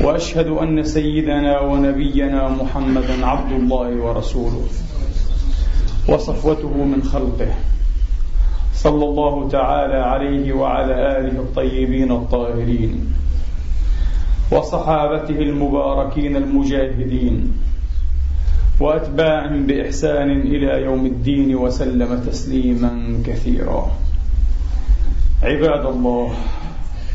[0.00, 4.64] وأشهد أن سيدنا ونبينا محمدا عبد الله ورسوله
[6.08, 7.54] وصفوته من خلقه
[8.74, 13.14] صلى الله تعالى عليه وعلى آله الطيبين الطاهرين
[14.52, 17.52] وصحابته المباركين المجاهدين
[18.80, 23.90] وأتباعهم بإحسان إلى يوم الدين وسلم تسليما كثيرا.
[25.42, 26.34] عباد الله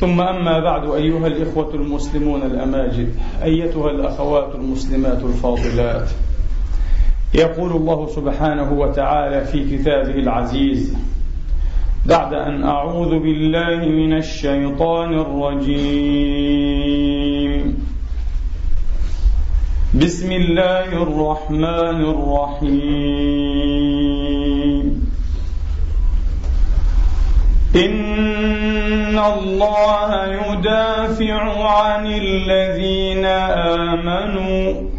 [0.00, 6.10] ثم أما بعد أيها الإخوة المسلمون الأماجد أيتها الأخوات المسلمات الفاضلات.
[7.34, 10.96] يقول الله سبحانه وتعالى في كتابه العزيز
[12.06, 16.60] بعد أن أعوذ بالله من الشيطان الرجيم.
[19.94, 24.39] بسم الله الرحمن الرحيم.
[27.76, 34.90] ان الله يدافع عن الذين امنوا.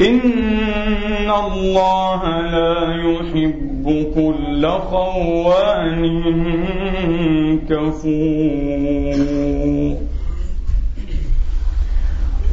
[0.00, 6.02] ان الله لا يحب كل خوان
[7.70, 9.16] كفور.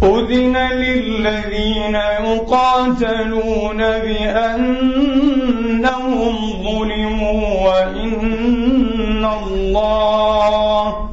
[0.03, 3.81] أذن للذين يقاتلون
[5.84, 11.10] بأنهم ظلموا وإن الله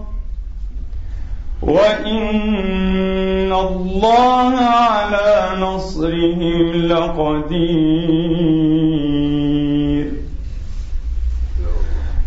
[1.63, 8.21] وإن الله على نصرهم لقدير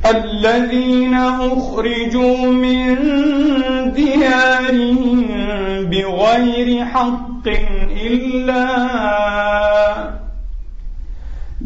[0.05, 2.95] الذين أخرجوا من
[3.93, 5.25] ديارهم
[5.89, 7.47] بغير حق
[8.05, 8.63] إلا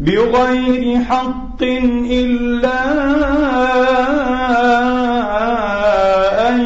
[0.07, 1.61] بغير حق
[2.11, 2.79] إلا
[6.49, 6.59] أن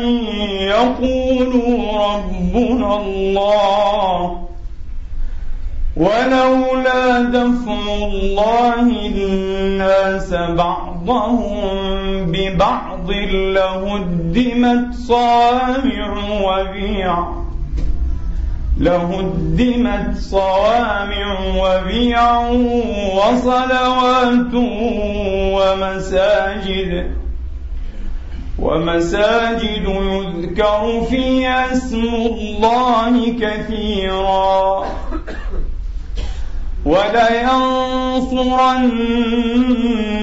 [0.76, 1.74] يقولوا
[2.08, 4.48] ربنا الله.
[5.98, 11.62] ولولا دفع الله الناس بعضهم
[12.32, 16.08] ببعض لهدمت صوامع
[16.46, 17.42] وبيع
[18.82, 22.50] لهدمت صوامع وبيع
[23.16, 24.54] وصلوات
[25.56, 26.94] ومساجد.
[28.60, 34.86] ومساجد يذكر فيها اسم الله كثيرا.
[36.86, 38.32] ولينصرن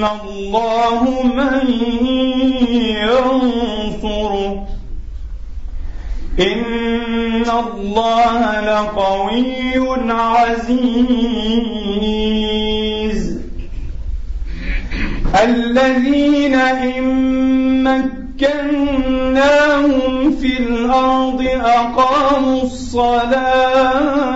[0.05, 1.71] الله من
[3.07, 4.78] ينصره.
[6.41, 9.79] إن الله لقوي
[10.13, 11.39] عزيز
[15.45, 17.05] الذين إن
[18.39, 19.83] مكناهم
[20.41, 24.29] في الأرض أقاموا الصلاة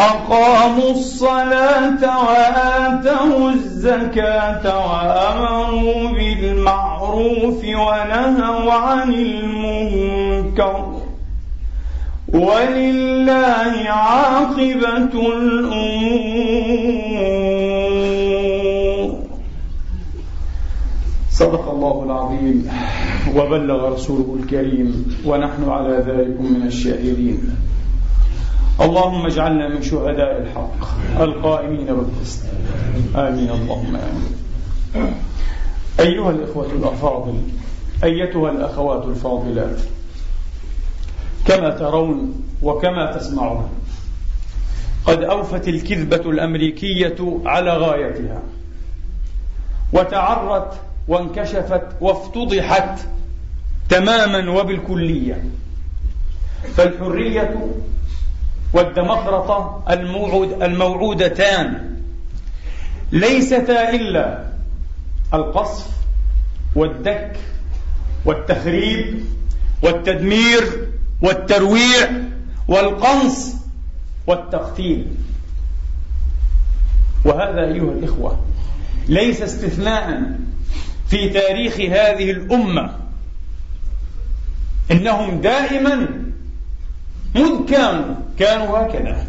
[0.00, 10.84] أقاموا الصلاة وآتوا الزكاة وأمروا بالمعروف ونهوا عن المنكر.
[12.28, 16.70] ولله عاقبة الأمور.
[21.30, 22.68] صدق الله العظيم
[23.36, 27.56] وبلغ رسوله الكريم ونحن على ذلك من الشاهدين.
[28.80, 30.80] اللهم اجعلنا من شهداء الحق
[31.20, 32.42] القائمين بالقسط.
[33.16, 33.50] آمين.
[33.50, 35.14] اللهم آمين.
[36.00, 37.34] أيها الإخوة الأفاضل
[38.04, 39.78] أيتها الأخوات الفاضلات
[41.46, 43.68] كما ترون وكما تسمعون
[45.06, 48.42] قد أوفت الكذبة الأمريكية على غايتها
[49.92, 50.72] وتعرت
[51.08, 53.00] وانكشفت وافتضحت
[53.88, 55.44] تماما وبالكلية
[56.76, 57.66] فالحرية
[58.72, 61.96] والديمقراطة الموعود الموعودتان.
[63.12, 64.44] ليستا إلا
[65.34, 65.86] القصف
[66.74, 67.36] والدك
[68.24, 69.24] والتخريب
[69.82, 70.88] والتدمير
[71.22, 72.10] والترويع
[72.68, 73.54] والقنص
[74.26, 75.06] والتقتيل.
[77.24, 78.40] وهذا أيها الإخوة
[79.08, 80.22] ليس استثناء
[81.08, 82.96] في تاريخ هذه الأمة
[84.90, 86.08] إنهم دائما
[87.34, 89.26] مذ كانوا كانوا هكذا.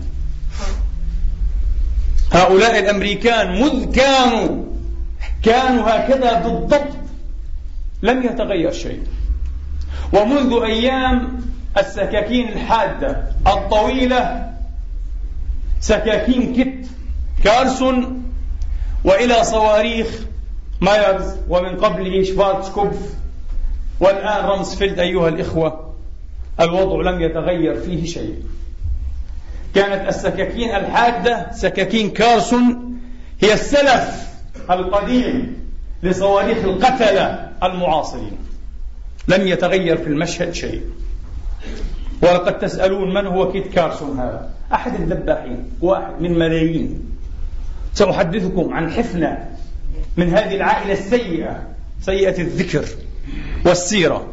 [2.32, 4.64] هؤلاء الأمريكان مذ كانوا
[5.44, 6.96] كانوا هكذا بالضبط
[8.02, 9.04] لم يتغير شيء.
[10.14, 11.42] ومنذ أيام
[11.78, 14.52] السكاكين الحادة الطويلة
[15.80, 16.90] سكاكين كيت
[17.44, 18.24] كارسون
[19.04, 20.08] وإلى صواريخ
[20.82, 22.98] مايرز ومن قبله شفارتسكوف
[24.00, 25.94] والآن رامسفيلد أيها الإخوة
[26.60, 28.36] الوضع لم يتغير فيه شيء.
[29.76, 32.98] كانت السكاكين الحادة سكاكين كارسون
[33.42, 34.28] هي السلف
[34.70, 35.58] القديم
[36.04, 38.38] لصواريخ القتلة المعاصرين.
[39.28, 40.82] لم يتغير في المشهد شيء.
[42.22, 47.06] ولقد تسألون من هو كيت كارسون هذا؟ أحد الذباحين وأحد من ملايين.
[47.94, 49.50] سأحدثكم عن حفنة
[50.18, 51.64] من هذه العائلة السيئة
[52.02, 52.86] سيئة الذكر
[53.66, 54.28] والسيرة.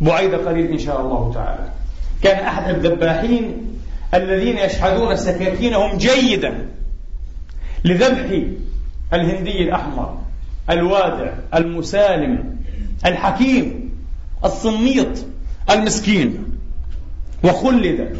[0.00, 1.68] بعيد قليل إن شاء الله تعالى.
[2.22, 3.72] كان أحد الذباحين
[4.14, 6.68] الذين يشحذون سكاكينهم جيدا
[7.84, 8.42] لذبح
[9.12, 10.18] الهندي الأحمر
[10.70, 12.56] الوادع المسالم
[13.06, 13.92] الحكيم
[14.44, 15.24] الصميط
[15.70, 16.44] المسكين.
[17.44, 18.16] وخلد.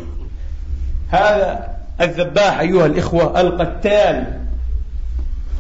[1.09, 4.41] هذا الذباح أيها الإخوة القتال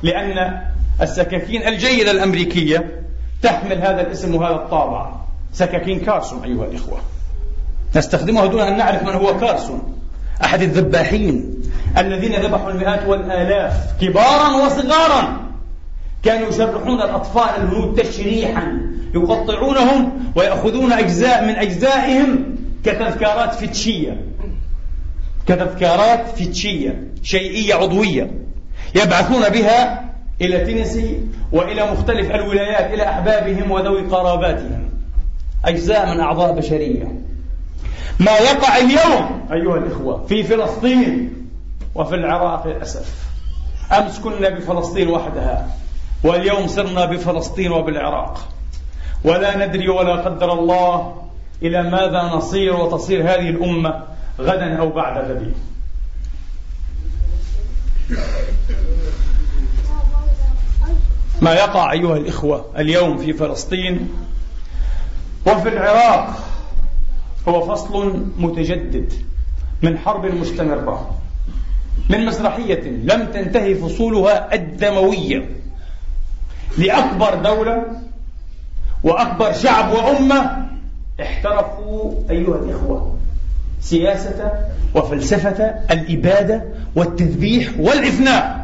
[0.02, 0.62] لأن
[1.00, 3.02] السكاكين الجيدة الأمريكية
[3.42, 5.14] تحمل هذا الاسم وهذا الطابع.
[5.52, 7.00] سكاكين كارسون أيها الإخوة.
[7.96, 10.01] نستخدمها دون أن نعرف من هو كارسون.
[10.44, 11.54] أحد الذباحين
[11.98, 15.42] الذين ذبحوا المئات والآلاف كبارا وصغارا.
[16.22, 18.80] كانوا يشرحون الأطفال الهنود تشريحا
[19.14, 24.26] يقطعونهم ويأخذون أجزاء من أجزائهم كتذكارات فتشية.
[25.46, 28.30] كتذكارات فتشية شيئية عضوية
[28.94, 30.04] يبعثون بها
[30.40, 31.20] إلى تينيسي
[31.52, 34.90] وإلى مختلف الولايات إلى أحبابهم وذوي قراباتهم.
[35.64, 37.22] أجزاء من أعضاء بشرية.
[38.22, 41.32] ما يقع اليوم أيها الإخوة في فلسطين
[41.94, 43.14] وفي العراق للأسف
[43.92, 45.68] أمس كنا بفلسطين وحدها
[46.24, 48.48] واليوم صرنا بفلسطين وبالعراق.
[49.24, 51.22] ولا ندري ولا قدر الله
[51.62, 54.02] إلى ماذا نصير وتصير هذه الأمة
[54.40, 55.54] غدا أو بعد غد
[61.40, 64.08] ما يقع أيها الإخوة اليوم في فلسطين
[65.46, 66.51] وفي العراق
[67.48, 69.12] هو فصل متجدد
[69.82, 71.18] من حرب مستمرة
[72.10, 75.48] من مسرحية لم تنتهي فصولها الدموية
[76.78, 77.86] لأكبر دولة
[79.04, 80.68] وأكبر شعب وأمة
[81.20, 83.16] احترفوا أيها الإخوة
[83.80, 84.52] سياسة
[84.94, 86.64] وفلسفة الإبادة
[86.96, 88.62] والتذبيح والإفناء.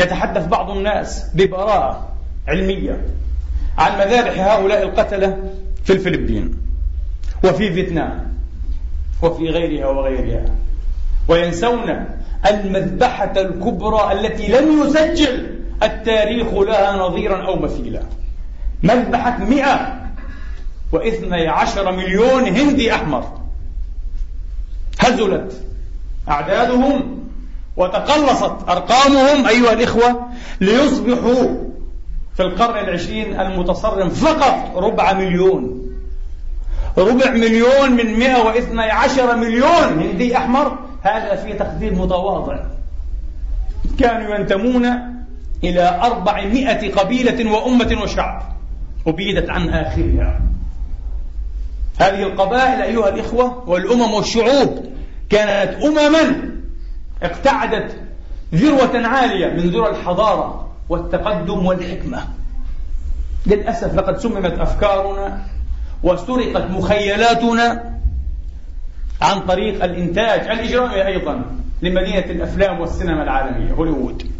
[0.00, 2.08] يتحدث بعض الناس ببراءة
[2.48, 3.04] علمية
[3.78, 5.38] عن مذابح هؤلاء القتلة
[5.84, 6.54] في الفلبين
[7.44, 8.34] وفي فيتنام
[9.22, 10.44] وفي غيرها وغيرها
[11.28, 12.06] وينسون
[12.46, 18.02] المذبحة الكبرى التي لم يسجل التاريخ لها نظيرا أو مثيلا.
[18.82, 20.00] مذبحة مئة
[20.92, 23.40] واثني عشر مليون هندي أحمر.
[25.00, 25.64] هزلت
[26.28, 27.24] أعدادهم
[27.76, 30.28] وتقلصت أرقامهم أيها الإخوة
[30.60, 31.48] ليصبحوا
[32.36, 35.80] في القرن العشرين المتصرم فقط ربع مليون.
[36.98, 40.78] ربع مليون من 112 مليون هندي أحمر.
[41.02, 42.58] هذا في تقدير متواضع.
[43.98, 44.86] كانوا ينتمون
[45.64, 48.42] إلى أربعمائة قبيلة وأمة وشعب.
[49.06, 50.40] أبيدت عن آخرها.
[51.98, 54.84] هذه القبائل أيها الإخوة والأمم والشعوب
[55.30, 56.50] كانت أمما
[57.22, 57.96] اقتعدت
[58.54, 60.63] ذروة عالية من ذرى الحضارة.
[60.88, 62.24] والتقدم والحكمة.
[63.46, 65.40] للأسف لقد سممت أفكارنا
[66.02, 67.94] وسرقت مخيلاتنا
[69.22, 71.42] عن طريق الإنتاج الإجرامي أيضا
[71.82, 74.30] لمدينة الأفلام والسينما العالمية هوليوود.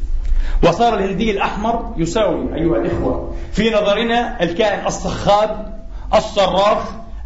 [0.64, 5.74] وصار الهندي الأحمر يساوي أيها الإخوة في نظرنا الكائن الصخاب
[6.14, 6.78] الصراخ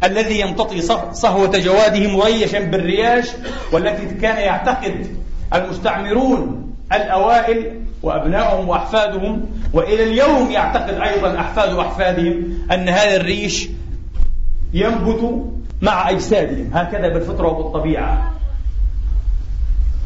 [0.03, 0.81] الذي يمتطي
[1.13, 3.27] صهوة جواده مريشا بالرياش
[3.71, 5.07] والتي كان يعتقد
[5.53, 13.69] المستعمرون الأوائل وأبنائهم وأحفادهم وإلى اليوم يعتقد أيضا أحفاد أحفادهم أن هذا الريش
[14.73, 15.45] ينبت
[15.81, 16.69] مع أجسادهم.
[16.73, 18.31] هكذا بالفطرة وبالطبيعة.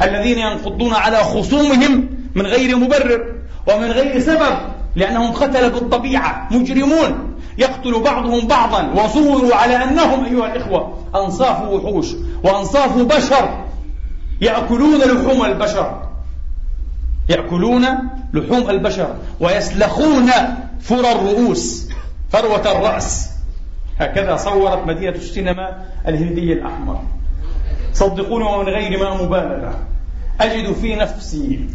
[0.01, 3.35] الذين ينقضون على خصومهم من غير مبرر
[3.67, 4.57] ومن غير سبب
[4.95, 7.35] لأنهم قتل بالطبيعة مجرمون.
[7.57, 9.03] يقتل بعضهم بعضا.
[9.03, 12.07] وصوروا على أنهم أيها الإخوة أنصاف وحوش
[12.43, 13.63] وأنصاف بشر.
[14.41, 16.12] يأكلون لحوم البشر.
[17.30, 17.86] يأكلون
[18.34, 20.32] لحوم البشر ويسلخون
[20.82, 21.89] فر الرؤوس
[22.30, 23.30] فروة الرأس.
[24.00, 27.01] هكذا صورت مدينة السينما الهندي الأحمر.
[27.94, 29.80] صدقوني ومن غير ما مبالغة.
[30.42, 31.70] أجد في نفسي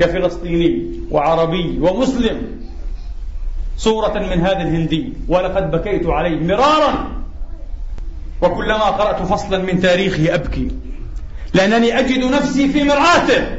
[0.00, 2.42] كفلسطيني وعربي ومسلم
[3.76, 5.12] صورة من هذا الهندي.
[5.28, 7.08] ولقد بكيت عليه مرارا.
[8.42, 10.68] وكلما قرأت فصلا من تاريخه أبكي.
[11.54, 13.57] لأنني أجد نفسي في مرآته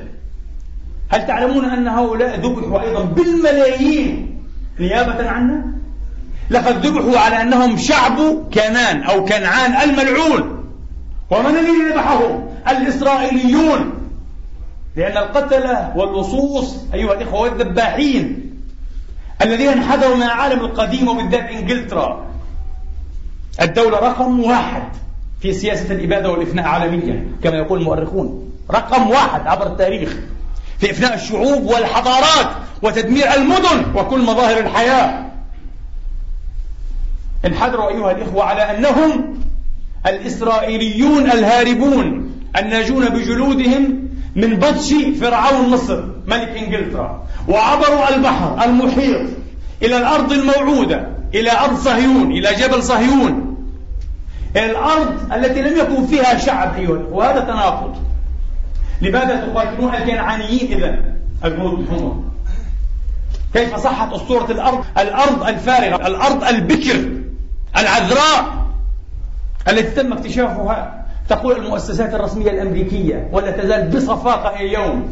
[1.09, 4.39] هل تعلمون أن هؤلاء ذبحوا أيضا بالملايين
[4.79, 5.65] نيابة عنا؟
[6.49, 8.17] لقد ذبحوا على أنهم شعب
[8.53, 10.65] كنان أو كنعان الملعون.
[11.29, 13.93] ومن الذي ذبحهم؟ الإسرائيليون.
[14.95, 18.51] لأن القتلة واللصوص أيها الإخوة والذباحين
[19.41, 22.25] الذين انحدروا من العالم القديم وبالذات إنجلترا.
[23.61, 24.83] الدولة رقم واحد
[25.41, 28.51] في سياسة الإبادة والإفناء عالميا كما يقول المؤرخون.
[28.71, 30.17] رقم واحد عبر التاريخ.
[30.79, 32.49] في إفناء الشعوب والحضارات
[32.81, 35.25] وتدمير المدن وكل مظاهر الحياة.
[37.45, 39.39] انحدروا أيها الإخوة على أنهم
[40.07, 49.29] الإسرائيليون الهاربون الناجون بجلودهم من بطش فرعون مصر ملك إنجلترا وعبروا البحر المحيط
[49.83, 53.57] إلى الأرض الموعودة إلى أرض صهيون إلى جبل صهيون.
[54.55, 58.08] الأرض التي لم يكن فيها شعب أيها وهذا تناقض.
[59.01, 61.15] لماذا تقاتلون الكنعانيين إذا؟
[61.45, 62.23] الجنود الحمر
[63.53, 67.09] كيف صحت أسطورة الأرض؟ الأرض الفارغة الأرض البكر
[67.77, 68.65] العذراء
[69.67, 71.05] التي تم اكتشافها.
[71.29, 75.11] تقول المؤسسات الرسمية الأمريكية ولا تزال بصفاقة اليوم.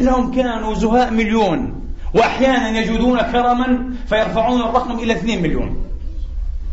[0.00, 1.74] إنهم كانوا زهاء مليون
[2.14, 5.84] وأحيانا يجدون كرما فيرفعون الرقم إلى 2 مليون.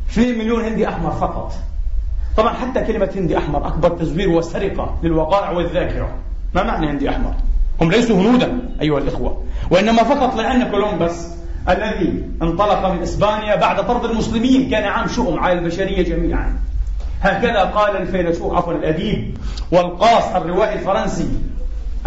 [0.10, 1.54] 2 مليون هندي أحمر فقط.
[2.38, 6.10] طبعا حتى كلمة هندي أحمر أكبر تزوير وسرقة للوقائع والذاكرة.
[6.56, 7.34] ما معنى هندي أحمر؟
[7.82, 9.44] هم ليسوا هنودا أيها الإخوة.
[9.72, 11.28] وإنما فقط لأن كولومبس
[11.70, 16.60] الذي انطلق من إسبانيا بعد طرد المسلمين كان عام شؤم على البشرية جميعا.
[17.22, 19.38] هكذا قال الفيلسوف عفوا الأديب
[19.72, 21.30] والقاص الروائي الفرنسي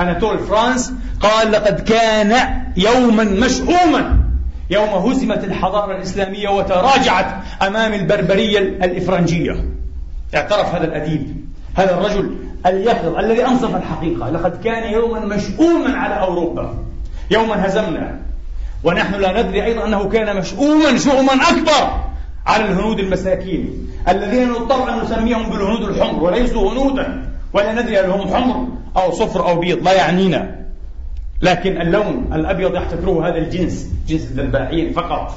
[0.01, 4.19] أناتول فرانس قال لقد كان يوما مشؤوما
[4.71, 7.27] يوم هزمت الحضارة الإسلامية وتراجعت
[7.63, 9.65] أمام البربرية الإفرنجية.
[10.35, 11.37] اعترف هذا الأديب
[11.75, 14.31] هذا الرجل اليقظ الذي أنصف الحقيقة.
[14.31, 16.75] لقد كان يوما مشؤوما على أوروبا.
[17.31, 18.21] يوما هزمنا.
[18.85, 21.91] ونحن لا ندري أيضا أنه كان مشؤوما شؤما أكبر
[22.47, 23.89] على الهنود المساكين.
[24.09, 26.23] الذين نضطر أن نسميهم بالهنود الحمر.
[26.23, 27.29] وليسوا هنودا.
[27.53, 29.85] ولا ندري هل هم حمر أو صفر أو بيض.
[29.85, 30.59] لا يعنينا.
[31.43, 35.35] لكن اللون الأبيض يحتكره هذا الجنس جنس الذباحين فقط.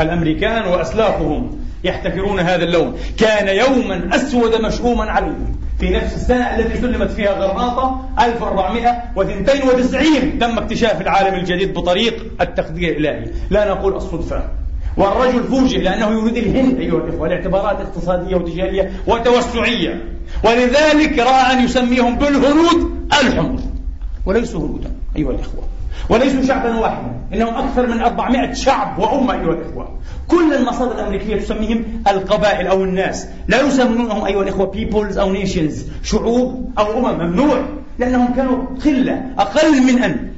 [0.00, 2.96] الأمريكان وأسلافهم يحتكرون هذا اللون.
[3.18, 11.00] كان يوما أسود مشؤوما عليهم في نفس السنة التي سلمت فيها غرناطة 1492 تم اكتشاف
[11.00, 13.30] العالم الجديد بطريق التقدير الإلهي.
[13.50, 14.44] لا نقول الصدفة.
[14.96, 20.04] والرجل فوجئ لأنه يريد الهند أيها الإخوة لاعتبارات اقتصادية وتجارية وتوسعية.
[20.44, 23.60] ولذلك رأى أن يسميهم بالهنود الحمر
[24.26, 25.64] وليسوا هنودا أيها الإخوة.
[26.08, 29.98] وليسوا شعبا واحدا إنهم أكثر من 400 شعب وأمة أيها الإخوة.
[30.28, 33.26] كل المصادر الأمريكية تسميهم القبائل أو الناس.
[33.48, 35.72] لا يسمونهم أيها الإخوة peoples أو nations
[36.02, 37.62] شعوب أو أمم ممنوع
[37.98, 40.32] لأنهم كانوا قلة أقل من أن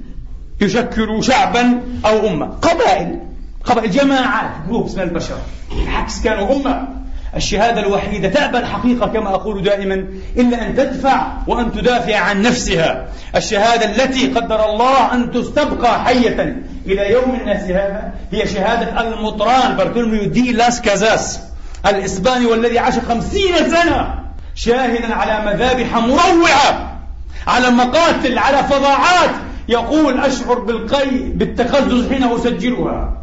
[0.60, 2.46] يشكلوا شعبا أو أمة.
[2.46, 3.18] قبائل
[3.64, 5.36] قبائل جماعات جروبس من البشر.
[5.76, 7.03] بالعكس كانوا أمة.
[7.36, 9.94] الشهادة الوحيدة تأبى الحقيقة كما أقول دائما
[10.36, 13.08] إلا أن تدفع وأن تدافع عن نفسها.
[13.36, 20.24] الشهادة التي قدر الله أن تستبقى حية إلى يوم الناس هذا هي شهادة المطران بارتولميو
[20.24, 21.40] دي لاس كازاس
[21.86, 24.14] الإسباني والذي عاش خمسين سنة
[24.54, 27.00] شاهدا على مذابح مروعة
[27.46, 29.30] على مقاتل على فظاعات.
[29.68, 33.22] يقول أشعر بالقي بالتقزز حين أسجلها.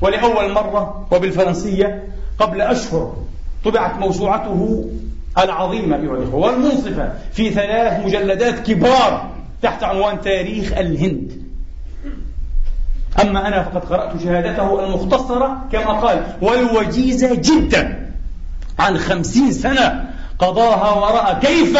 [0.00, 2.07] ولأول مرة وبالفرنسية
[2.38, 3.16] قبل أشهر
[3.64, 4.90] طبعت موسوعته
[5.38, 9.30] العظيمة أيها الإخوة والمنصفة في ثلاث مجلدات كبار
[9.62, 11.42] تحت عنوان تاريخ الهند.
[13.22, 18.12] أما أنا فقد قرأت شهادته المختصرة كما قال والوجيزة جدا
[18.78, 21.78] عن خمسين سنة قضاها وراء كيف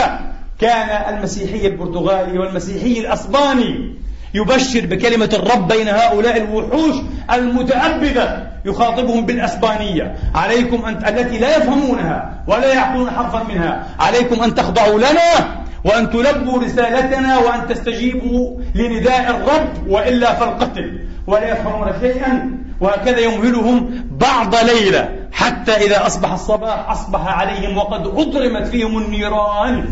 [0.60, 3.94] كان المسيحي البرتغالي والمسيحي الأسباني
[4.34, 6.94] يبشر بكلمة الرب بين هؤلاء الوحوش
[7.32, 10.14] المتأبدة يخاطبهم بالأسبانية.
[10.34, 13.86] عليكم أن التي لا يفهمونها ولا يعقلون حرفا منها.
[14.00, 21.00] عليكم أن تخضعوا لنا وأن تلبوا رسالتنا وأن تستجيبوا لنداء الرب وإلا فالقتل.
[21.26, 22.58] ولا يفهمون شيئا.
[22.80, 29.84] وهكذا يمهلهم بعض ليلة حتى إذا أصبح الصباح أصبح عليهم وقد أضرمت فيهم النيران.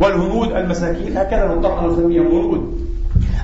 [0.00, 2.89] والهنود المساكين هكذا نطلق نسميهم هنود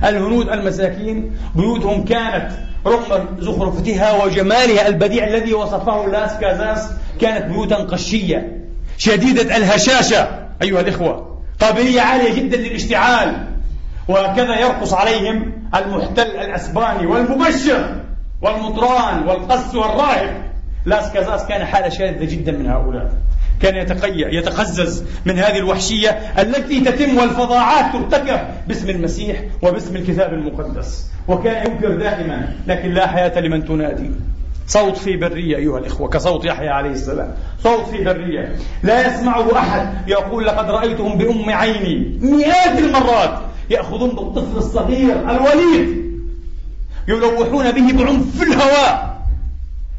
[0.05, 2.51] الهنود المساكين بيوتهم كانت
[2.87, 8.67] رغم زخرفتها وجمالها البديع الذي وصفه لاس كازاس كانت بيوتا قشية
[8.99, 10.29] شديدة الهشاشة
[10.63, 13.47] أيها الإخوة قابلية عالية جدا للاشتعال
[14.09, 17.95] وهكذا يرقص عليهم المحتل الأسباني والمبشر
[18.43, 20.47] والمطران والقس والراهب.
[20.85, 23.13] لاس كازاس كان حالة شاذة جدا من هؤلاء.
[23.63, 31.07] كان يتقيأ يتقزز من هذه الوحشية التي تتم والفظاعات ترتكب باسم المسيح وباسم الكتاب المقدس.
[31.29, 34.11] وكان ينكر دائما لكن لا حياة لمن تنادي.
[34.67, 37.35] صوت في برية أيها الإخوة كصوت يحيى عليه السلام.
[37.63, 38.57] صوت في برية.
[38.83, 43.39] لا يسمعه أحد يقول لقد رأيتهم بأم عيني مئات المرات
[43.71, 46.07] يأخذون بالطفل الصغير الوليد
[47.09, 49.17] يلوحون به بعنف في الهواء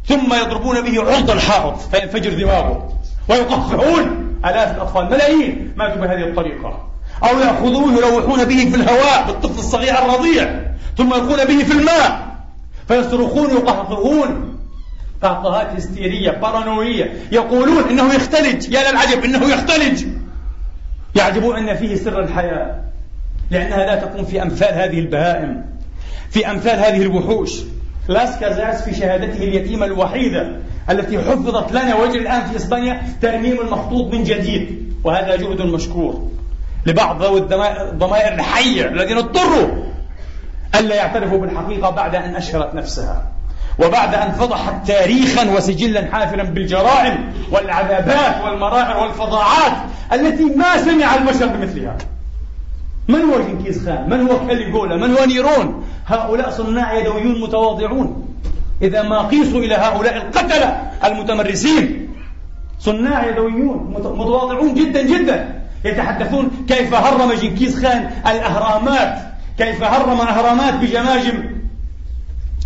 [0.06, 2.97] ثم يضربون به عرض الحائط فينفجر دماغه
[3.30, 6.88] ويقفعون آلاف الأطفال ملايين ماتوا بهذه الطريقة.
[7.24, 10.62] أو يأخذوه يلوحون به في الهواء بالطفل الصغير الرضيع
[10.98, 12.28] ثم يلقون به في الماء.
[12.88, 14.58] فيصرخون يقهقهون
[15.24, 18.74] قهقهات هستيرية بارانوية يقولون إنه يختلج.
[18.74, 20.06] يا للعجب إنه يختلج.
[21.16, 22.84] يعجبون أن فيه سر الحياة
[23.52, 25.66] لأنها لا تكون في أمثال هذه البهائم
[26.30, 27.52] في أمثال هذه الوحوش.
[28.08, 30.56] لاس كازاس في شهادته اليتيمة الوحيدة
[30.90, 36.28] التي حفظت لنا ويجري الآن في إسبانيا ترميم المخطوط من جديد وهذا جهد مشكور
[36.86, 37.40] لبعض ذوي
[37.92, 39.68] الضمائر الحية الذين اضطروا
[40.76, 43.24] ألا يعترفوا بالحقيقة بعد أن أشهرت نفسها
[43.80, 49.74] وبعد أن فضحت تاريخا وسجلا حافلا بالجرائم والعذابات والمرائر والفظاعات
[50.14, 51.98] التي ما سمع البشر بمثلها
[53.08, 58.27] من هو جنكيز خان؟ من هو كاليغولا؟ من هو نيرون؟ هؤلاء صناع يدويون متواضعون
[58.82, 62.10] إذا ما قيسوا إلى هؤلاء القتلة المتمرسين.
[62.80, 65.62] صناع يدويون متواضعون جدا جدا.
[65.86, 69.18] يتحدثون كيف هرم جنكيز خان الأهرامات؟
[69.58, 71.44] كيف هرم أهرامات بجماجم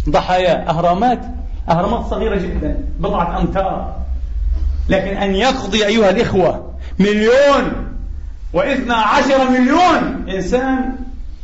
[0.10, 1.22] ضحايا؟ أهرامات؟
[1.70, 3.96] أهرامات صغيرة جدا بضعة أمتار.
[4.90, 7.88] لكن أن يقضي أيها الإخوة مليون
[8.54, 10.96] واثنا عشر مليون إنسان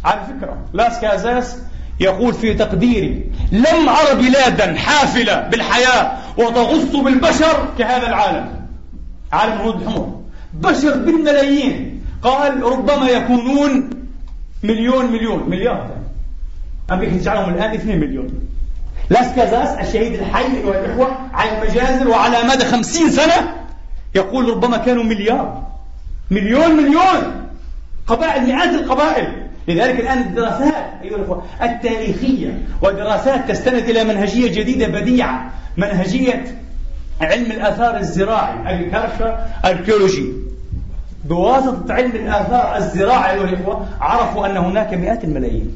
[0.05, 1.57] على فكرة لاس كازاس
[1.99, 8.65] يقول في تقديري لم أر بلادا حافلة بالحياة وتغص بالبشر كهذا العالم.
[9.31, 10.21] عالم الهنود الحمر.
[10.53, 12.03] بشر بالملايين.
[12.21, 13.89] قال ربما يكونون
[14.63, 15.89] مليون مليون مليار.
[16.91, 18.29] أمريكا تجعلهم الآن 2 مليون.
[19.09, 23.55] لاس كازاس الشهيد الحي أيها الإخوة على المجازر وعلى مدى خمسين سنة؟
[24.15, 25.67] يقول ربما كانوا مليار.
[26.31, 27.47] مليون مليون.
[28.07, 29.46] قبائل مئات القبائل.
[29.67, 36.43] لذلك الآن الدراسات أيها الأخوة التاريخية ودراسات تستند إلى منهجية جديدة بديعة منهجية
[37.21, 40.33] علم الآثار الزراعي الكارشا أركيولوجي
[41.25, 45.75] بواسطة علم الآثار الزراعي أيها الأخوة عرفوا أن هناك مئات الملايين.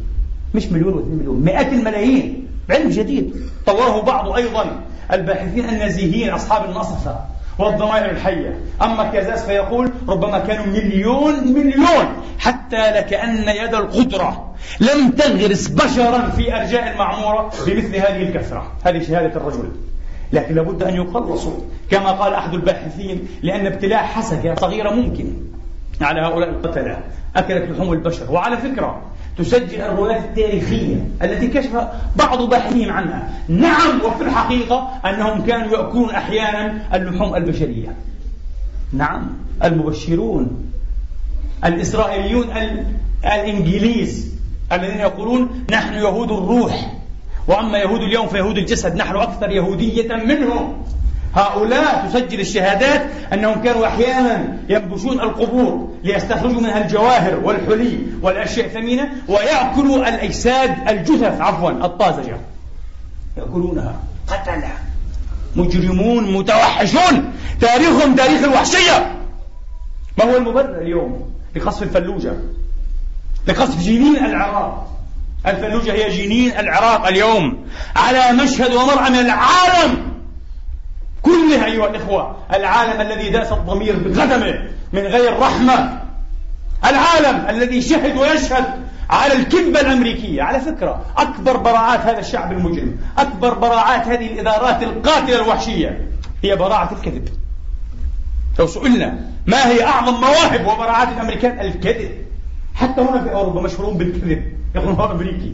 [0.56, 2.48] مش مليون واثنين مليون مئات الملايين.
[2.70, 3.36] علم جديد.
[3.66, 4.82] طوره بعض أيضا
[5.14, 7.20] الباحثين النزيهين أصحاب النصفة.
[7.60, 8.60] والضمائر الحية.
[8.82, 12.06] أما كازاس فيقول ربما كانوا مليون مليون
[12.40, 19.36] حتى لكأن يد القدرة لم تغرس بشرا في أرجاء المعمورة بمثل هذه الكثرة هذه شهادة
[19.36, 19.72] الرجل.
[20.34, 21.60] لكن لابد أن يقلصوا
[21.92, 25.34] كما قال أحد الباحثين لأن ابتلاع حسكة صغيرة ممكن.
[26.02, 26.98] على هؤلاء القتلة
[27.36, 28.32] أكلت لحوم البشر.
[28.32, 29.02] وعلى فكرة
[29.38, 33.30] تسجل الروايات التاريخية التي كشف بعض باحثين عنها.
[33.48, 37.96] نعم وفي الحقيقة أنهم كانوا يأكلون أحيانا اللحوم البشرية.
[38.94, 39.28] نعم
[39.64, 40.72] المبشرون
[41.66, 42.46] الإسرائيليون
[43.26, 44.36] الإنجليز
[44.72, 46.94] الذين يقولون نحن يهود الروح
[47.48, 50.84] وأما يهود اليوم فيهود الجسد نحن أكثر يهودية منهم.
[51.36, 53.02] هؤلاء تسجل الشهادات
[53.34, 61.72] أنهم كانوا أحيانا ينبشون القبور ليستخرجوا منها الجواهر والحلي والأشياء الثمينة ويأكلوا الأجساد الجثث عفوا
[61.72, 62.38] الطازجة.
[63.38, 63.96] يأكلونها.
[64.28, 64.72] قتلة.
[65.56, 67.34] مجرمون متوحشون.
[67.62, 69.16] تاريخهم تاريخ الوحشية.
[70.18, 72.34] ما هو المبرر اليوم؟ لقصف الفلوجة.
[73.48, 74.88] لقصف جنين العراق.
[75.48, 77.66] الفلوجة هي جنين العراق اليوم.
[77.96, 80.11] على مشهد ومرأة من العالم.
[81.22, 86.02] كلها أيها الإخوة العالم الذي داس الضمير بقدمه من غير رحمة.
[86.86, 88.66] العالم الذي شهد ويشهد
[89.10, 90.44] على الكذبة الأمريكية.
[90.44, 96.08] على فكرة أكبر براعات هذا الشعب المجرم أكبر براعات هذه الإدارات القاتلة الوحشية
[96.44, 97.30] هي براعة الكذب.
[98.60, 102.12] لو سئلنا ما هي أعظم مواهب وبراعات الأمريكان؟ الكذب.
[102.76, 104.44] حتى هنا في أوروبا مشهورون بالكذب.
[104.76, 105.54] يقولون هو أمريكي.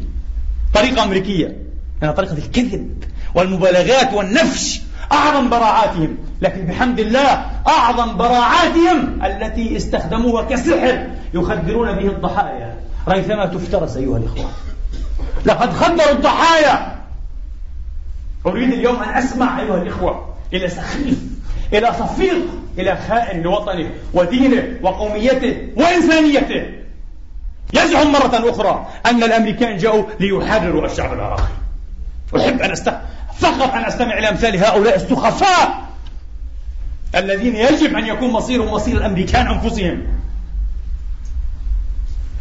[0.73, 1.57] طريقة أمريكية.
[2.01, 3.03] يعني طريقة الكذب
[3.35, 6.17] والمبالغات والنفش أعظم براعاتهم.
[6.41, 12.75] لكن بحمد الله أعظم براعاتهم التي استخدموها كسحر يخدرون به الضحايا.
[13.07, 14.49] ريثما تفترس أيها الإخوة.
[15.45, 16.97] لقد خدروا الضحايا.
[18.45, 21.17] أريد اليوم أن أسمع أيها الإخوة إلى سخيف
[21.73, 22.45] إلى صفيق
[22.77, 26.65] إلى خائن لوطنه ودينه وقوميته وإنسانيته.
[27.73, 31.43] يزعم مرة أخرى أن الأمريكان جاءوا ليحرروا الشعب العراقي.
[32.35, 32.93] أحب أن أست...
[33.39, 35.87] فقط أن أستمع إلى أمثال هؤلاء السخفاء
[37.15, 40.03] الذين يجب أن يكون مصيرهم مصير الأمريكان أنفسهم.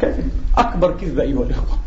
[0.01, 1.79] كذب أكبر كذبة أيها الإخوة.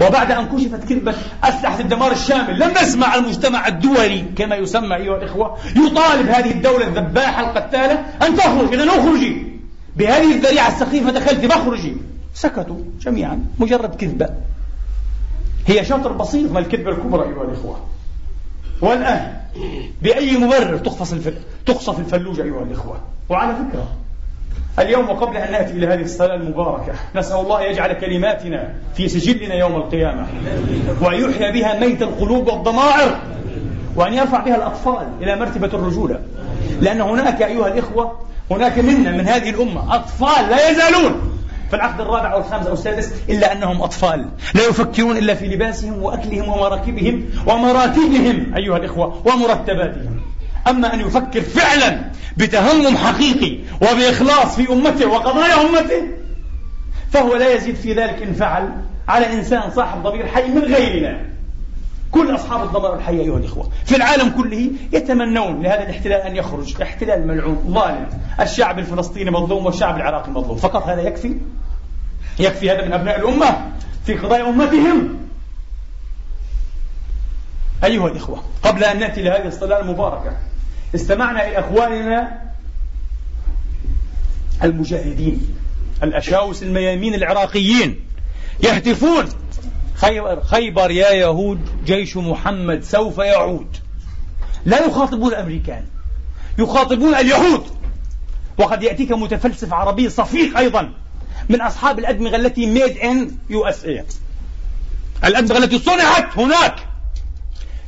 [0.00, 5.58] وبعد أن كشفت كذبة أسلحة الدمار الشامل لم نسمع المجتمع الدولي كما يسمى أيها الإخوة
[5.76, 9.46] يطالب هذه الدولة الذباحة القتالة أن تخرج إذا أخرجي.
[9.96, 11.96] بهذه الذريعة السخيفة دخلت فاخرجي
[12.34, 14.28] سكتوا جميعا مجرد كذبة.
[15.66, 17.93] هي شطر بسيط من الكذبة الكبرى أيها الإخوة.
[18.80, 19.32] والآن
[20.02, 21.34] بأي مبرر تقفص الفل...
[21.66, 23.88] تقصف الفلوجة أيها الإخوة؟ وعلى فكرة
[24.78, 29.76] اليوم وقبل أن نأتي إلى هذه الصلاة المباركة نسأل الله يجعل كلماتنا في سجلنا يوم
[29.76, 30.26] القيامة
[31.02, 33.16] وأن يحيى بها ميت القلوب والضمائر
[33.96, 36.20] وأن يرفع بها الأطفال إلى مرتبة الرجولة.
[36.80, 38.18] لأن هناك أيها الإخوة
[38.50, 41.23] هناك منا من هذه الأمة أطفال لا يزالون.
[41.74, 44.28] في العقد الرابع أو الخامس أو السادس إلا أنهم أطفال.
[44.54, 50.20] لا يفكرون إلا في لباسهم وأكلهم ومراكبهم ومراتبهم أيها الإخوة ومرتباتهم.
[50.68, 52.04] أما أن يفكر فعلا
[52.36, 56.02] بتهمم حقيقي وبإخلاص في أمته وقضايا أمته
[57.10, 58.68] فهو لا يزيد في ذلك إن فعل
[59.08, 61.20] على إنسان صاحب ضمير حي من غيرنا.
[62.10, 66.82] كل أصحاب الضمائر الحية أيها الإخوة في العالم كله يتمنون لهذا الاحتلال أن يخرج.
[66.82, 68.06] احتلال ملعون ظالم.
[68.40, 70.56] الشعب الفلسطيني مظلوم والشعب العراقي مظلوم.
[70.56, 71.36] فقط هذا يكفي؟
[72.38, 73.72] يكفي هذا من أبناء الأمة
[74.06, 75.18] في قضايا أمتهم.
[77.84, 80.36] أيها الإخوة قبل أن نأتي لهذه الصلاة المباركة
[80.94, 82.42] استمعنا إلى أخواننا
[84.62, 85.56] المجاهدين
[86.02, 88.00] الأشاوس الميامين العراقيين
[88.60, 89.28] يهتفون.
[89.94, 93.76] خيبر, خيبر يا يهود جيش محمد سوف يعود.
[94.64, 95.84] لا يخاطبون الأمريكان
[96.58, 97.64] يخاطبون اليهود.
[98.58, 100.92] وقد يأتيك متفلسف عربي صفيق أيضا.
[101.48, 104.04] من أصحاب الأدمغة التي made in USA
[105.24, 106.74] الأدمغة التي صنعت هناك.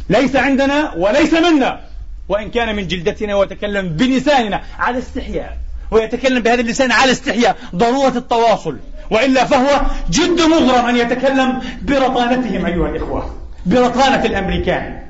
[0.09, 1.81] ليس عندنا وليس منا.
[2.29, 5.59] وإن كان من جلدتنا ويتكلم بلساننا على استحياء
[5.91, 8.77] ويتكلم بهذا اللسان على استحياء ضرورة التواصل.
[9.11, 13.35] وإلا فهو جد مغرم أن يتكلم برطانتهم أيها الإخوة
[13.67, 15.03] برطانة الأمريكان.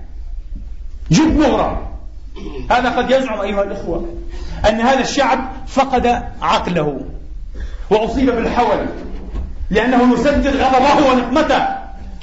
[1.10, 1.86] جد مغرم.
[2.70, 4.14] هذا قد يزعم أيها الإخوة
[4.68, 6.06] أن هذا الشعب فقد
[6.42, 7.00] عقله.
[7.90, 8.86] وأصيب بالحول
[9.70, 11.68] لأنه يسدد غضبه ونقمته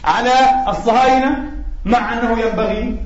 [0.03, 0.33] على
[0.67, 1.37] الصهاينة
[1.85, 2.97] مع أنه ينبغي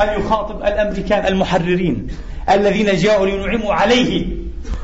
[0.00, 2.08] أن يخاطب الأمريكان المحررين
[2.50, 4.26] الذين جاءوا لينعموا عليه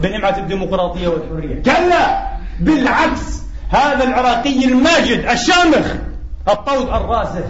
[0.00, 1.62] بنعمة الديمقراطية والحرية.
[1.62, 2.28] كلا!
[2.60, 3.38] بالعكس
[3.70, 5.94] هذا العراقي الماجد الشامخ
[6.48, 7.44] الطود الراسخ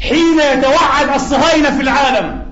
[0.00, 2.42] حين يتوعد الصهاينة في العالم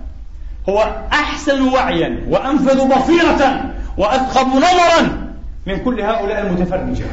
[0.68, 3.64] هو أحسن وعيا وأنفذ بصيرة
[3.98, 5.25] وأثقب نظرا
[5.66, 7.06] من كل هؤلاء المتفرجة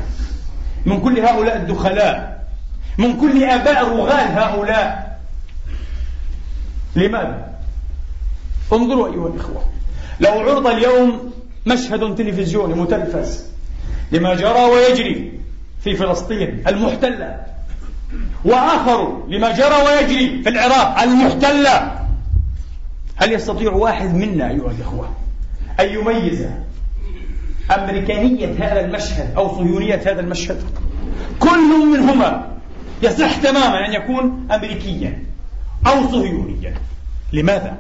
[0.86, 2.44] من كل هؤلاء الدخلاء
[2.98, 5.20] من كل آباء رغال هؤلاء
[6.96, 7.54] لماذا؟
[8.74, 9.63] انظروا أيها الإخوة
[10.20, 11.34] لو عرض اليوم
[11.66, 13.46] مشهد تلفزيوني متلفز
[14.12, 15.39] لما جرى ويجري
[15.84, 17.39] في فلسطين المحتلة
[18.46, 22.00] وآخر لما جرى ويجري في العراق المحتلة
[23.16, 25.10] هل يستطيع واحد منا أيها الإخوة
[25.80, 26.48] أن يميز
[27.71, 30.62] أمريكانية هذا المشهد أو صهيونية هذا المشهد.
[31.39, 32.47] كل منهما
[33.04, 35.23] يصح تماما أن يكون أمريكيا
[35.88, 36.73] أو صهيونيا.
[37.34, 37.78] لماذا؟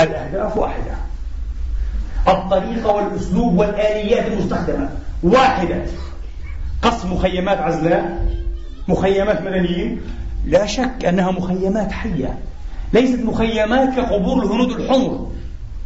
[0.00, 0.94] الأهداف واحدة.
[2.28, 4.88] الطريقة والأسلوب والآليات المستخدمة.
[5.22, 5.82] واحدة.
[6.82, 8.28] قصف مخيمات عزلاء
[8.88, 10.00] مخيمات مدنيين.
[10.46, 12.38] لا شك أنها مخيمات حية.
[12.92, 15.30] ليست مخيمات كقبور الهنود الحمر.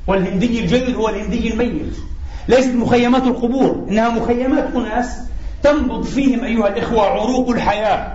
[0.06, 1.96] والهندي الجيد هو الهندي الميت.
[2.48, 5.18] ليست مخيمات القبور إنها مخيمات أناس
[5.62, 8.12] تنبض فيهم أيها الإخوة عروق الحياة.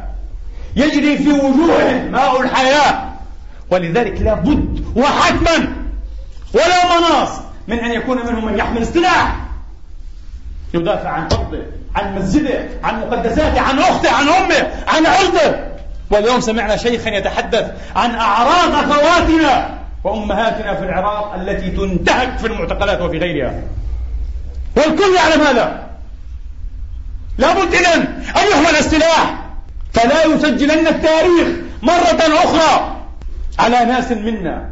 [0.76, 3.10] يجري في وجوههم ماء الحياة.
[3.72, 5.76] ولذلك لا بد وحتما
[6.54, 7.30] ولا مناص
[7.68, 9.36] من أن يكون منهم من يحمل سلاح
[10.74, 11.64] يدافع عن أرضه
[11.96, 15.70] عن مسجده عن مقدساته عن أخته عن أمه عن عرضه.
[16.12, 23.18] واليوم سمعنا شيخا يتحدث عن أعراض أخواتنا وأمهاتنا في العراق التي تنتهك في المعتقلات وفي
[23.18, 23.62] غيرها.
[24.78, 25.90] والكل يعلم هذا.
[27.38, 28.02] لابد إذن
[28.38, 29.46] أن يحمل السلاح.
[29.94, 31.48] فلا يسجلن التاريخ
[31.84, 32.96] مرة أخرى
[33.60, 34.70] على ناس منا.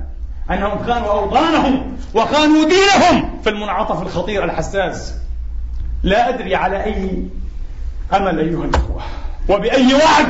[0.52, 5.14] أنهم خانوا أوطانهم وخانوا دينهم في المنعطف الخطير الحساس.
[6.04, 7.24] لا أدري على أي
[8.14, 9.02] أمل أيها الأخوة.
[9.50, 10.28] وبأي وعد.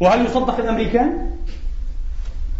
[0.00, 1.30] وهل يصدق الأمريكان؟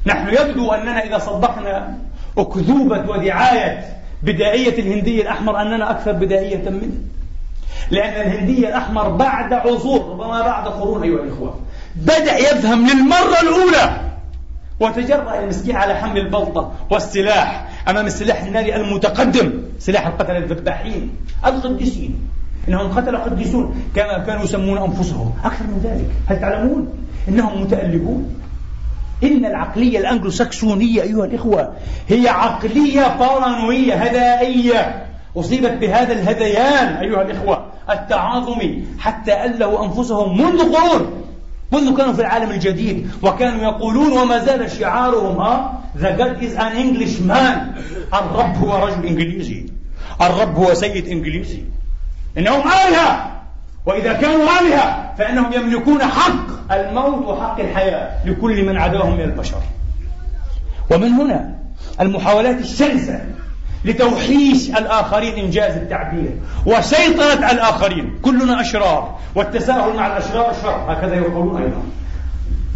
[0.06, 1.98] نحن يبدو أننا إذا صدقنا
[2.38, 6.94] أكذوبة ودعاية بدائية الهندي الأحمر أننا أكثر بدائية منه.
[7.90, 11.60] لأن الهندي الأحمر بعد عصور ربما بعد قرون أيها الإخوة
[11.96, 14.00] بدأ يفهم للمرة الأولى
[14.80, 17.68] وتجرأ المسكين على حمل البلطة والسلاح.
[17.88, 21.10] أمام السلاح الناري المتقدم سلاح القتلة الذباحين
[21.46, 22.28] القديسين.
[22.68, 25.34] إنهم قتلوا قديسون كما كانوا يسمون أنفسهم.
[25.44, 26.10] أكثر من ذلك.
[26.26, 26.88] هل تعلمون؟
[27.28, 28.34] إنهم متألبون.
[29.24, 31.72] إن العقلية الأنجلو ساكسونية أيها الإخوة
[32.08, 35.06] هي عقلية بارانوية هدائية
[35.36, 41.24] أصيبت بهذا الهذيان أيها الإخوة التعاظمي حتى ألهوا أنفسهم منذ قرون
[41.72, 46.74] منذ كانوا في العالم الجديد وكانوا يقولون وما زال شعارهم ها؟ The God is an
[46.76, 47.78] Englishman.
[48.14, 49.66] الرب هو رجل إنجليزي.
[50.20, 51.62] الرب هو سيد إنجليزي.
[52.38, 53.33] إنهم آلهة.
[53.86, 58.26] وإذا كانوا آلهة فإنهم يملكون حق الموت وحق الحياة.
[58.26, 59.58] لكل من عداهم من البشر.
[60.90, 61.54] ومن هنا
[62.00, 63.20] المحاولات الشرسة
[63.84, 66.30] لتوحيش الآخرين إنجاز التعبير
[66.66, 71.82] وسيطرة الآخرين كلنا أشرار والتساهل مع الأشرار شر هكذا يقولون أيضا.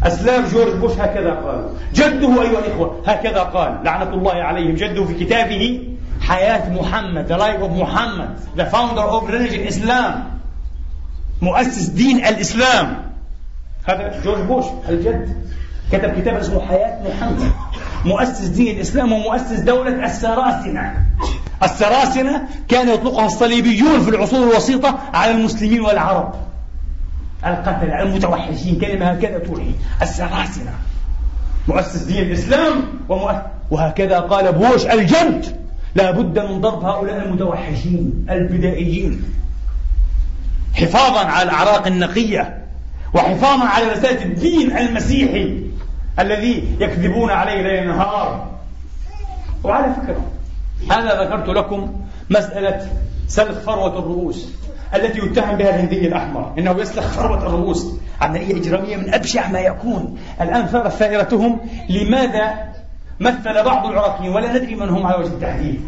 [0.05, 5.25] أسلاف جورج بوش هكذا قال جده أيها الإخوة هكذا قال لعنة الله عليهم جده في
[5.25, 5.89] كتابه
[6.21, 10.38] حياة محمد The Life of Muhammad The Founder of Religion Islam.
[11.43, 13.03] مؤسس دين الإسلام.
[13.89, 15.37] هذا جورج بوش الجد
[15.93, 17.53] كتب كتاب اسمه حياة محمد.
[18.05, 21.07] مؤسس دين الإسلام ومؤسس دولة السراسنة.
[21.63, 26.35] السراسنة كان يطلقها الصليبيون في العصور الوسيطة على المسلمين والعرب.
[27.47, 29.73] القتلة المتوحشين كلمة هكذا توحي
[30.03, 30.73] السراسنة.
[31.69, 35.59] مؤسس دين الإسلام ومؤسس وهكذا قال بوش الجد.
[35.95, 39.23] لا بد من ضرب هؤلاء المتوحشين البدائيين.
[40.81, 42.59] حفاظا على الأعراق النقية
[43.15, 45.63] وحفاظا على رسالة الدين المسيحي
[46.19, 48.51] الذي يكذبون عليه ليل نهار.
[49.65, 50.21] وعلى فكرة
[50.99, 52.89] أنا ذكرت لكم مسألة
[53.29, 54.49] سلخ فروة الرؤوس
[54.95, 57.95] التي يتهم بها الهندي الأحمر إنه يسلخ فروة الرؤوس.
[58.21, 60.19] عملية إجرامية من أبشع ما يكون.
[60.41, 62.55] الآن ثارت ثائرتهم لماذا
[63.21, 65.81] مثل بعض العراقيين؟ ولا ندري من هم على وجه التحديد.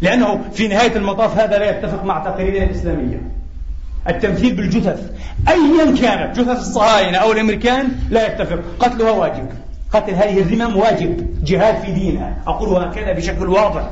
[0.00, 3.22] لأنه في نهاية المطاف هذا لا يتفق مع تقاليدنا الإسلامية.
[4.08, 5.10] التمثيل بالجثث.
[5.48, 8.58] أيا كانت جثث الصهاينة أو الأمريكان لا يتفق.
[8.80, 9.48] قتلها واجب.
[9.92, 11.44] قتل هذه الذمم واجب.
[11.44, 12.36] جهاد في دينها.
[12.46, 13.90] أقول هكذا بشكل واضح.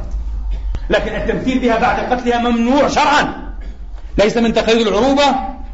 [0.90, 3.34] لكن التمثيل بها بعد قتلها ممنوع شرعا.
[4.18, 5.24] ليس من تقاليد العروبة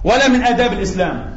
[0.05, 1.37] ولا من آداب الإسلام.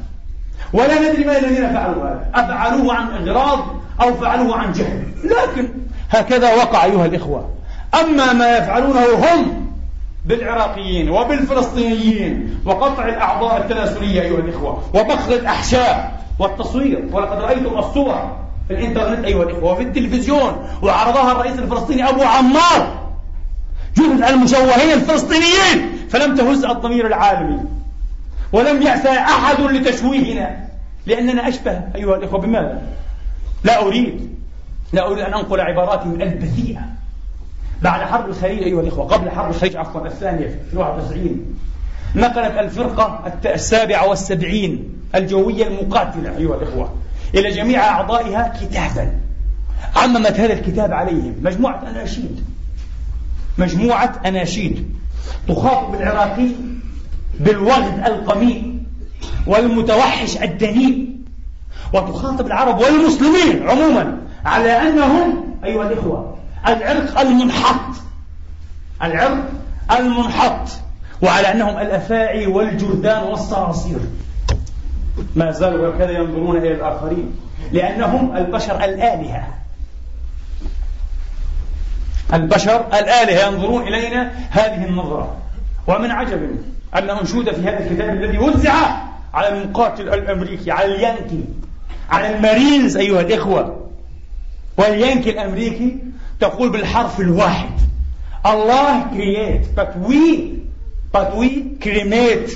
[0.74, 2.30] ولا ندري ما الذين فعلوا هذا.
[2.36, 3.60] أفعلوه عن إغراض
[4.02, 5.04] أو فعلوه عن جهل.
[5.24, 5.70] لكن
[6.10, 7.50] هكذا وقع أيها الإخوة.
[8.02, 9.68] أما ما يفعلونه هم
[10.30, 18.38] بالعراقيين وبالفلسطينيين وقطع الأعضاء التناسلية أيها الإخوة وبخل الأحشاء والتصوير ولقد رأيتم الصور
[18.68, 23.00] في الإنترنت أيها الإخوة وفي التلفزيون وعرضها الرئيس الفلسطيني أبو عمار
[23.98, 27.60] جثث المشوهين الفلسطينيين فلم تهز الضمير العالمي
[28.54, 30.68] ولم يأسى أحد لتشويهنا
[31.06, 32.82] لأننا أشبه أيها الإخوة بماذا؟
[33.63, 34.36] لا أريد
[34.94, 36.99] لا أريد أن أنقل عباراتهم البذيئة
[37.82, 41.56] بعد حرب الخليج أيها الإخوة قبل حرب الخليج عفوا الثانية في 91
[42.15, 46.94] نقلت الفرقة السابعة والسبعين الجوية المقاتلة أيها الإخوة
[47.36, 49.12] إلى جميع أعضائها كتابا.
[49.96, 52.44] عممت هذا الكتاب عليهم مجموعة أناشيد.
[53.58, 54.96] مجموعة أناشيد.
[55.48, 56.48] تخاطب العراقي
[57.39, 58.80] بالوغد القميء
[59.48, 61.10] والمتوحش الدنيء
[61.94, 66.29] وتخاطب العرب والمسلمين عموما على أنهم أيها الإخوة
[66.67, 67.95] العرق المنحط.
[69.04, 69.52] العرق
[69.91, 70.69] المنحط.
[71.22, 74.00] وعلى أنهم الأفاعي والجردان والصراصير.
[75.36, 77.36] ما زالوا هكذا ينظرون إلى الآخرين.
[77.72, 79.48] لأنهم البشر الآلهة.
[82.34, 85.38] البشر الآلهة ينظرون إلينا هذه النظرة.
[85.88, 86.58] ومن عجب
[86.95, 88.74] أن أنشود في هذا الكتاب الذي وزع
[89.34, 91.43] على المقاتل الأمريكي على اليانكي
[92.10, 93.89] على المارينز أيها الإخوة.
[94.78, 95.98] واليانكي الأمريكي
[96.39, 97.71] تقول بالحرف الواحد.
[98.45, 100.49] الله create but we
[101.13, 102.52] but we cremate.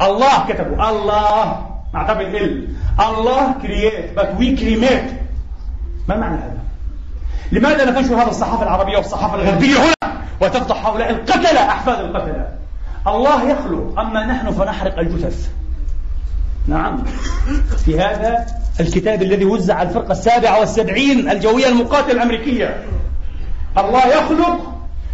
[0.00, 1.66] الله كتبوا الله.
[1.94, 2.68] مع ال.
[3.00, 5.12] الله create but we cremate.
[6.08, 6.58] ما معنى هذا؟
[7.52, 12.48] لماذا لا تنشر هذا الصحافة العربية والصحافة الغربية هنا وتفضح هؤلاء القتلة أحفاد القتلة؟
[13.06, 15.50] الله يخلق أما نحن فنحرق الجثث.
[16.68, 17.04] نعم.
[17.84, 18.46] في هذا
[18.80, 22.84] الكتاب الذي وزع الفرقة السابعة والسبعين الجوية المقاتلة الأمريكية.
[23.78, 24.72] الله يخلق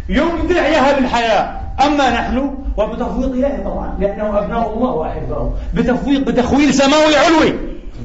[0.09, 5.57] يبدع يهب الحياة أما نحن وبتفويض إلهي طبعا لأنه أبناء الله وأحباؤه.
[5.73, 7.53] بتفويض بتخويل سماوي علوي.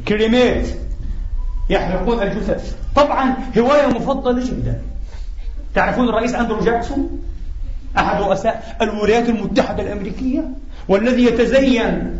[0.09, 0.67] كلمات
[1.71, 2.77] يحرقون الجثث.
[2.97, 4.83] طبعا هواية مفضلة جدا.
[5.75, 7.23] تعرفون الرئيس أندرو جاكسون؟
[7.99, 10.45] أحد رؤساء الولايات المتحدة الأمريكية
[10.89, 12.17] والذي يتزين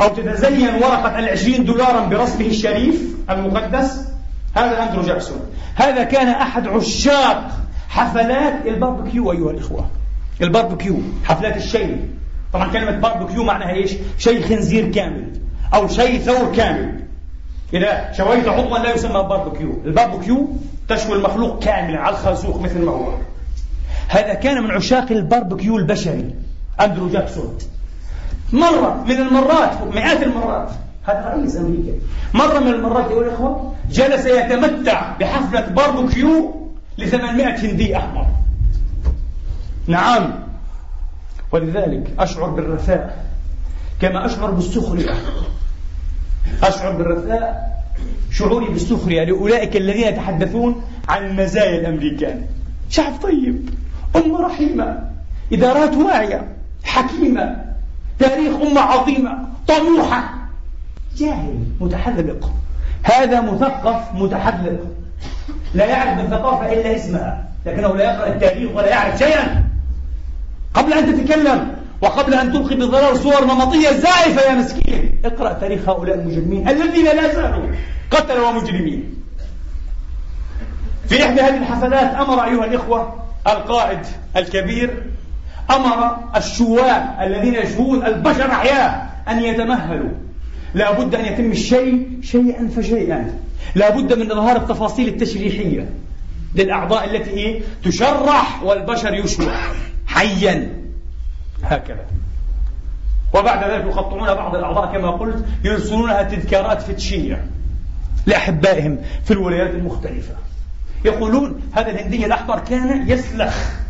[0.00, 4.08] أو تتزين ورقة العشرين دولارا برسمه الشريف المقدس؟
[4.56, 5.40] هذا أندرو جاكسون
[5.74, 7.50] هذا كان أحد عشاق
[7.88, 9.86] حفلات الباربكيو أيها الإخوة.
[10.42, 12.08] الباربكيو حفلات الشيء
[12.52, 15.40] طبعا كلمة باربكيو معناها إيش؟ شيء خنزير كامل
[15.74, 17.00] أو شيء ثور كامل.
[17.74, 20.48] إذا شويت عضوا لا يسمى barbecue ال barbecue
[20.88, 23.12] تشوي المخلوق كاملا على الخازوق مثل ما هو.
[24.08, 26.34] هذا كان من عشاق الباربكيو البشري.
[26.80, 27.58] أندرو جاكسون.
[28.52, 30.70] مرة من المرات مئات المرات.
[31.04, 31.92] هذا رئيس أمريكا
[32.34, 36.54] مرة من المرات أيها الإخوة جلس يتمتع بحفلة باربكيو
[36.98, 38.26] ل 800 هندي أحمر.
[39.86, 40.32] نعم.
[41.52, 43.24] ولذلك أشعر بالرثاء
[44.00, 45.14] كما أشعر بالسخرية.
[46.62, 47.70] أشعر بالرثاء
[48.30, 52.46] شعوري بالسخرية لأولئك الذين يتحدثون عن مزايا الأمريكان.
[52.88, 53.70] شعب طيب
[54.16, 55.10] أمة رحيمة
[55.52, 56.48] إدارات واعية
[56.84, 57.69] حكيمة.
[58.20, 60.34] تاريخ أمة عظيمة طموحة.
[61.16, 62.52] جاهل متحذلق
[63.02, 64.86] هذا مثقف متحذلق
[65.74, 69.64] لا يعرف الثقافة إلا اسمها لكنه لا يقرأ التاريخ ولا يعرف شيئا.
[70.74, 76.16] قبل أن تتكلم وقبل أن تلقي بضرر صور نمطية زائفة يا مسكين اقرأ تاريخ هؤلاء
[76.16, 77.66] المجرمين الذين لا زالوا
[78.10, 79.14] قتلوا ومجرمين
[81.08, 83.14] في إحدى هذه الحفلات أمر أيها الإخوة
[83.46, 83.98] القائد
[84.36, 85.02] الكبير
[85.70, 90.10] أمر الشواء الذين يشوون البشر أحياء أن يتمهلوا.
[90.74, 93.34] لا بد أن يتم الشيء شيئا فشيئا.
[93.74, 95.88] لا بد من إظهار التفاصيل التشريحية
[96.54, 99.52] للأعضاء التي إيه؟ تشرح والبشر يشوى
[100.06, 100.68] حيا.
[101.64, 102.04] هكذا.
[103.34, 107.44] وبعد ذلك يقطعون بعض الأعضاء كما قلت يرسلونها تذكارات فتشية
[108.26, 110.34] لأحبائهم في الولايات المختلفة.
[111.04, 113.80] يقولون هذا الهندي الأحمر كان يسلخ.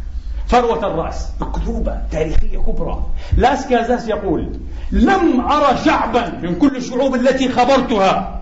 [0.50, 3.06] فروة الرأس بكتوبة تاريخية كبرى.
[3.36, 4.52] لاس كازاس يقول
[4.92, 8.40] لم أرى شعبا من كل الشعوب التي خبرتها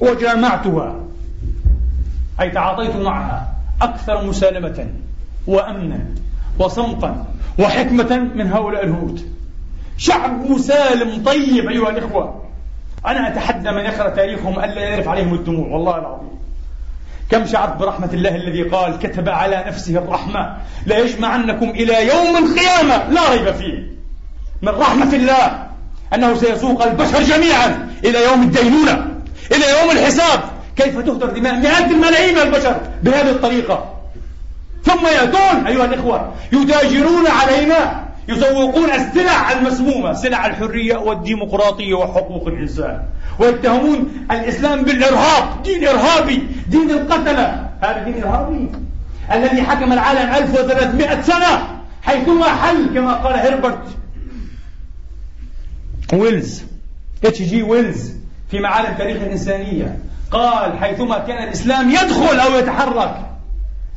[0.00, 0.94] وجامعتها.
[2.40, 4.86] أي تعاطيت معها أكثر مسالمة
[5.46, 6.04] وأمنا
[6.58, 7.26] وصمتا
[7.58, 9.34] وحكمة من هؤلاء الهنود
[9.96, 12.44] شعب مسالم طيب أيها الإخوة.
[13.06, 16.34] أنا أتحدى من يقرأ تاريخهم ألا يعرف عليهم الدموع والله العظيم.
[17.30, 20.56] كم شعرت برحمة الله الذي قال كتب على نفسه الرحمة
[20.86, 23.94] لا يجمعنكم إلى يوم القيامة لا ريب فيه.
[24.62, 25.66] من رحمة الله
[26.14, 29.06] أنه سيسوق البشر جميعا إلى يوم الدينونة
[29.52, 30.40] إلى يوم الحساب.
[30.76, 33.94] كيف تهدر دماء مئات الملايين من البشر بهذه الطريقة؟
[34.84, 43.02] ثم يأتون أيها الإخوة يتاجرون علينا يسوقون السلع المسمومة سلع الحرية والديمقراطية وحقوق الإنسان.
[43.38, 47.68] ويتهمون الإسلام بالإرهاب دين إرهابي دين القتلة.
[47.80, 48.68] هذا دين إرهابي؟
[49.32, 53.96] الذي حكم العالم 1300 سنة حيثما حل كما قال هربرت.
[56.12, 56.62] ويلز
[57.24, 57.62] H.G.
[57.62, 58.12] Wells
[58.50, 59.98] في معالم تاريخ الإنسانية
[60.30, 63.16] قال حيثما كان الإسلام يدخل أو يتحرك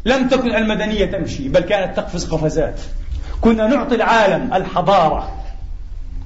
[0.05, 2.81] لم تكن المدنية تمشي بل كانت تقفز قفزات.
[3.41, 5.31] كنا نعطي العالم الحضارة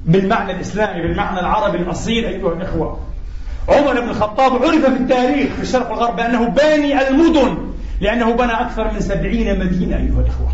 [0.05, 2.99] بالمعنى الإسلامي بالمعنى العربي الأصيل أيها الإخوة.
[3.69, 7.57] عمر بن الخطاب عرف في التاريخ في الشرق والغرب بأنه باني المدن
[8.01, 10.47] لأنه بنى أكثر من سبعين مدينة أيها الإخوة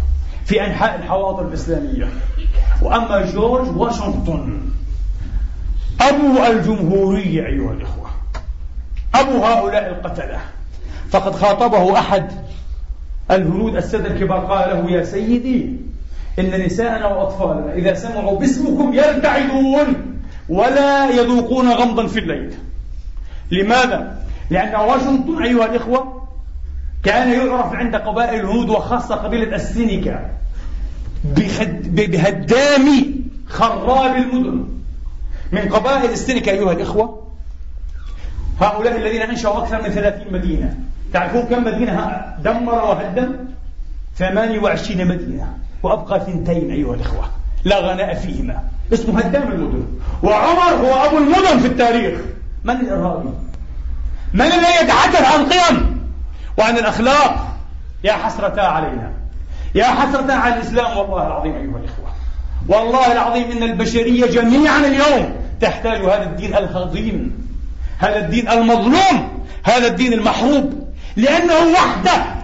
[0.45, 2.07] في أنحاء الحواضر الإسلامية.
[2.81, 4.61] وأما جورج واشنطن
[6.01, 8.09] أبو الجمهورية أيها الإخوة
[9.15, 10.39] أبو هؤلاء القتلة.
[11.09, 12.31] فقد خاطبه أحد
[13.31, 15.86] الهنود السادة الكبار قال له يا سيدي
[16.39, 19.85] إن نساءنا وأطفالنا إذا سمعوا باسمكم يرتعدون
[20.49, 22.53] ولا يذوقون غمضا في الليل.
[23.51, 26.27] لماذا؟ لأن واشنطن أيها الإخوة
[27.03, 30.29] كان يعرف عند قبائل الهنود وخاصة قبيلة السينيكا
[31.83, 32.87] بهدام
[33.47, 34.67] خراب المدن.
[35.51, 37.27] من قبائل السينيكا أيها الإخوة
[38.61, 40.77] هؤلاء الذين أنشأوا أكثر من ثلاثين مدينة.
[41.13, 43.35] تعرفون كم مدينة دمر وهدم؟
[44.17, 45.57] 28 مدينة.
[45.83, 47.29] وأبقى ثنتين أيها الإخوة
[47.65, 48.63] لا غناء فيهما.
[48.93, 49.87] اسمه هدام المدن.
[50.23, 52.19] وعمر هو أبو المدن في التاريخ.
[52.63, 53.29] من الإرهابي؟
[54.33, 56.01] من الذي يتحدث عن قيم
[56.57, 57.47] وعن الأخلاق؟
[58.03, 59.11] يا حسرتا علينا.
[59.75, 62.07] يا حسرتا على الإسلام والله العظيم أيها الإخوة.
[62.67, 67.47] والله العظيم إن البشرية جميعا اليوم تحتاج هذا الدين الخضيم
[67.97, 70.87] هذا الدين المظلوم هذا الدين المحروب.
[71.15, 72.36] لأنه وحده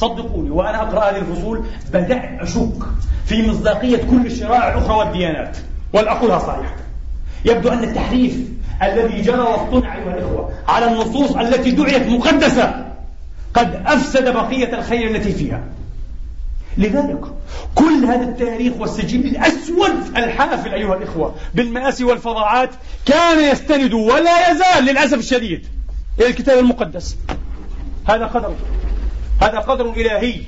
[0.00, 1.64] صدقوني وأنا أقرأ هذه الفصول.
[1.92, 2.82] بدأت أشك
[3.26, 5.56] في مصداقية كل الشرائع الأخرى والديانات
[5.92, 6.76] ولأقولها صريحة
[7.44, 8.36] يبدو أن التحريف
[8.82, 12.86] الذي جرى واصطنع أيها الإخوة على النصوص التي دعيت مقدسة
[13.54, 15.62] قد أفسد بقية الخير التي فيها.
[16.78, 17.20] لذلك
[17.74, 22.70] كل هذا التاريخ والسجل الأسود الحافل أيها الإخوة بالمآسي والفظاعات
[23.06, 25.66] كان يستند ولا يزال للأسف الشديد
[26.20, 27.16] إلى الكتاب المقدس.
[28.08, 28.54] هذا قدر.
[29.40, 30.42] هذا قدر إلهي.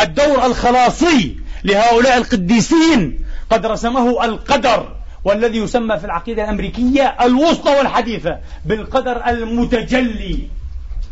[0.00, 9.28] الدور الخلاصي لهؤلاء القديسين قد رسمه القدر والذي يسمى في العقيدة الأمريكية الوسطى والحديثة بالقدر
[9.28, 10.48] المتجلي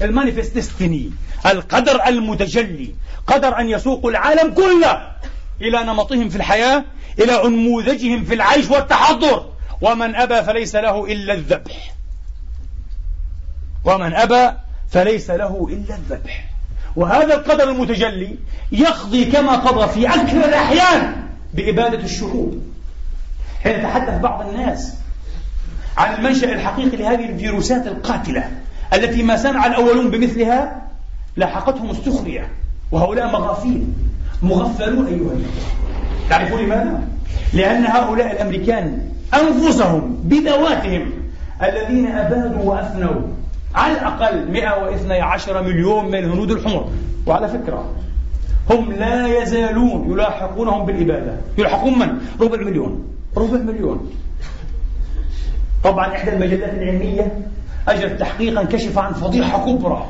[0.03, 1.11] المانيفستستني
[1.47, 2.95] القدر المتجلي
[3.27, 5.13] قدر أن يسوق العالم كله
[5.61, 6.85] إلى نمطهم في الحياة
[7.19, 9.53] إلى أنموذجهم في العيش والتحضر.
[9.81, 11.95] ومن أبى فليس له إلا الذبح.
[13.85, 14.57] ومن أبى
[14.91, 16.48] فليث له إلا الذبح.
[16.99, 18.37] وهذا القدر المتجلي
[18.73, 21.13] يقضي كما قضى في أكثر الأحيان
[21.55, 22.63] بإبادة الشعوب
[23.63, 24.95] حين يتحدث بعض الناس
[25.97, 28.51] عن المنشأ الحقيقي لهذه الفيروسات القاتلة
[28.95, 30.83] التي ما سمع الأولون بمثلها
[31.37, 32.49] لاحقتهم السخرية
[32.93, 33.95] وهؤلاء مغافين
[34.43, 35.73] مغفلون أيها الأخوة
[36.31, 37.01] تعرفون لماذا؟
[37.55, 39.03] لأن هؤلاء الأمريكان
[39.35, 41.13] أنفسهم بذواتهم
[41.63, 43.23] الذين أبادوا وأفنوا
[43.75, 46.89] على الأقل 112 مليون من الهنود الحمر.
[47.27, 47.95] وعلى فكرة
[48.71, 51.37] هم لا يزالون يلاحقونهم بالإبادة.
[51.59, 53.05] يلاحقون من؟ ربع مليون.
[53.37, 54.11] ربع مليون.
[55.85, 57.39] طبعا إحدى المجلات العلمية
[57.89, 60.07] أجرت تحقيقا كشف عن فضيحة كبرى.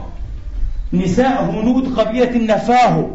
[0.93, 3.07] نساء هنود قبيلة النفاهو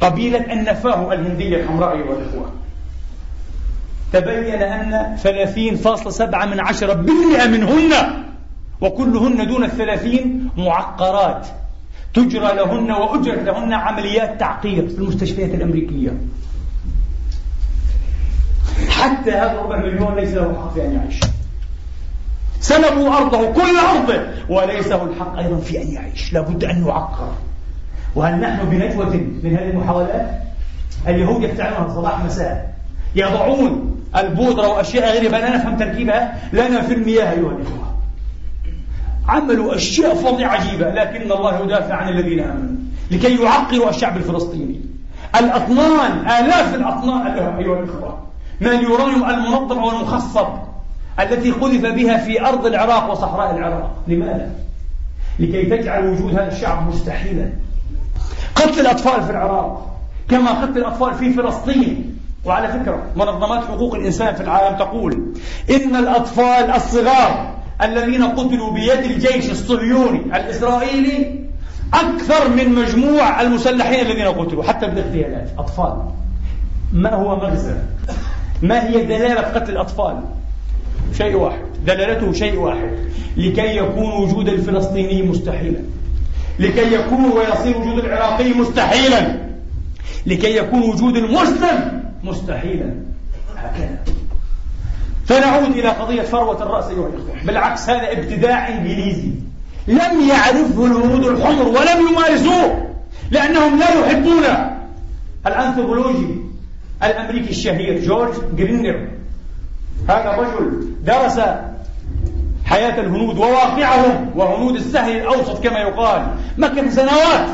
[0.00, 2.50] قبيلة النفاهو الهندية الحمراء أيها الأخوة.
[4.12, 7.92] تبين أن 30.7 من عشرة بالمئة منهن
[8.80, 11.46] وكلهن دون الثلاثين معقرات.
[12.14, 16.10] تجرى لهن وأجرت لهن عمليات تعقير في المستشفيات الأمريكية.
[18.88, 21.20] حتى هذا الربع مليون ليس له حق في أن يعيش.
[22.60, 26.32] سلبوا أرضه كل أرضه وليس له الحق أيضا في أن يعيش.
[26.32, 27.32] لابد أن يعقر.
[28.14, 30.30] وهل نحن بنجوة من هذه المحاولات؟
[31.06, 32.74] اليهود يفتعلونها صباح مساء.
[33.14, 37.89] يضعون البودرة وأشياء غيرها لا نفهم تركيبها؟ لنا في المياه أيها الإخوة.
[39.30, 42.76] عملوا أشياء فظيعة عجيبة لكن الله يدافع عن الذين آمنوا.
[43.10, 44.80] لكي يعقروا الشعب الفلسطيني.
[45.40, 48.18] الأطنان آلاف الأطنان أيها الإخوة.
[48.60, 50.48] من اليورانيوم المنظم والمخصب
[51.20, 53.90] التي قذف بها في أرض العراق وصحراء العراق.
[54.08, 54.50] لماذا؟
[55.38, 57.50] لكي تجعل وجود هذا الشعب مستحيلا.
[58.54, 59.96] قتل الأطفال في العراق
[60.28, 62.16] كما قتل الأطفال في فلسطين.
[62.44, 65.34] وعلى فكرة منظمات حقوق الإنسان في العالم تقول
[65.70, 71.40] إن الأطفال الصغار الذين قتلوا بيد الجيش الصهيوني الإسرائيلي
[71.94, 75.96] أكثر من مجموع المسلحين الذين قتلوا حتى بالاغتيالات أطفال.
[76.92, 77.76] ما هو مغزى؟
[78.62, 80.20] ما هي دلالة قتل الأطفال؟
[81.18, 81.62] شيء واحد.
[81.86, 82.90] دلالته شيء واحد.
[83.36, 85.80] لكي يكون وجود الفلسطيني مستحيلا.
[86.58, 89.36] لكي يكون ويصير وجود العراقي مستحيلا.
[90.26, 92.94] لكي يكون وجود المسلم مستحيلا.
[93.56, 93.98] هكذا.
[95.30, 97.46] فنعود إلى قضية فروة الرأس أيها الإخوة.
[97.46, 99.30] بالعكس هذا ابتداع إنجليزي.
[99.88, 102.86] لم يعرفه الهنود الحمر ولم يمارسوه
[103.30, 104.44] لأنهم لا يحبون
[105.46, 106.36] الأنثروبولوجي
[107.02, 109.08] الأمريكي الشهير جورج جرينر
[110.08, 111.40] هذا الرجل درس
[112.64, 116.26] حياة الهنود وواقعهم وهنود السهل الأوسط كما يقال.
[116.58, 117.48] مكث سنوات.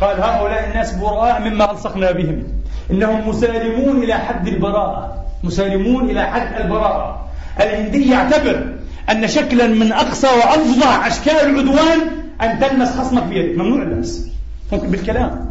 [0.00, 2.42] قال هؤلاء الناس براء مما ألصقنا بهم.
[2.90, 5.27] إنهم مسالمون إلى حد البراءة.
[5.44, 7.28] مسالمون إلى حد البراءة.
[7.60, 8.74] الهندي يعتبر
[9.10, 12.00] أن شكلا من أقصى وأفظع أشكال العدوان
[12.42, 13.58] أن تلمس خصمك بيدك.
[13.58, 14.28] ممنوع اللمس.
[14.72, 15.48] ممكن بالكلام.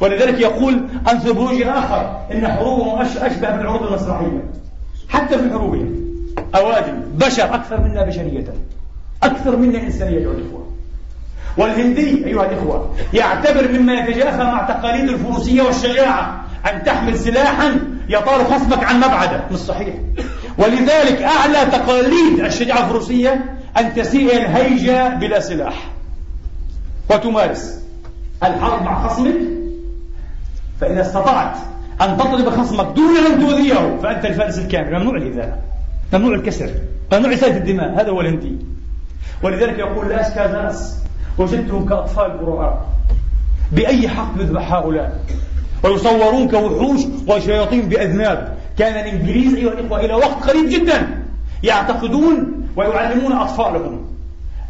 [0.00, 4.44] ولذلك يقول أنثروبولوجي آخر إن حروبهم أشبه بالعروض المسرحية
[5.08, 5.94] حتى في حروبهم
[6.54, 7.00] أوادم.
[7.14, 8.44] بشر أكثر منا بشرية.
[9.22, 10.68] أكثر منا إنسانية أيها الإخوة.
[11.56, 18.84] والهندي أيها الإخوة يعتبر مما يتجافى مع تقاليد الفروسية والشجاعة أن تحمل سلاحا يطال خصمك
[18.84, 19.40] عن مبعده.
[19.52, 19.94] مش صحيح.
[20.58, 23.44] ولذلك أعلى تقاليد الشجاعة الفروسية
[23.78, 25.90] أن تسيء الهيجة بلا سلاح.
[27.10, 27.80] وتمارس
[28.42, 29.34] الحرب مع خصمك.
[30.80, 31.56] فإذا استطعت
[32.00, 34.98] أن تضرب خصمك دون أن تؤذيه فأنت الفارس الكامل.
[34.98, 35.62] ممنوع الإيذاء
[36.12, 36.70] ممنوع الكسر.
[37.12, 38.00] ممنوع إسالة الدماء.
[38.00, 38.56] هذا هو الهندي.
[39.42, 40.96] ولذلك يقول لاس كازاس
[41.38, 42.86] وجدتهم كأطفال براء
[43.72, 45.20] بأي حق يذبح هؤلاء؟
[45.84, 48.58] ويصورون كوحوش وشياطين بأذناب.
[48.78, 51.24] كان الإنجليز أيها الإخوة إلى وقت قريب جدا
[51.62, 54.00] يعتقدون ويعلمون أطفالهم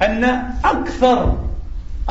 [0.03, 0.25] أن
[0.65, 1.37] أكثر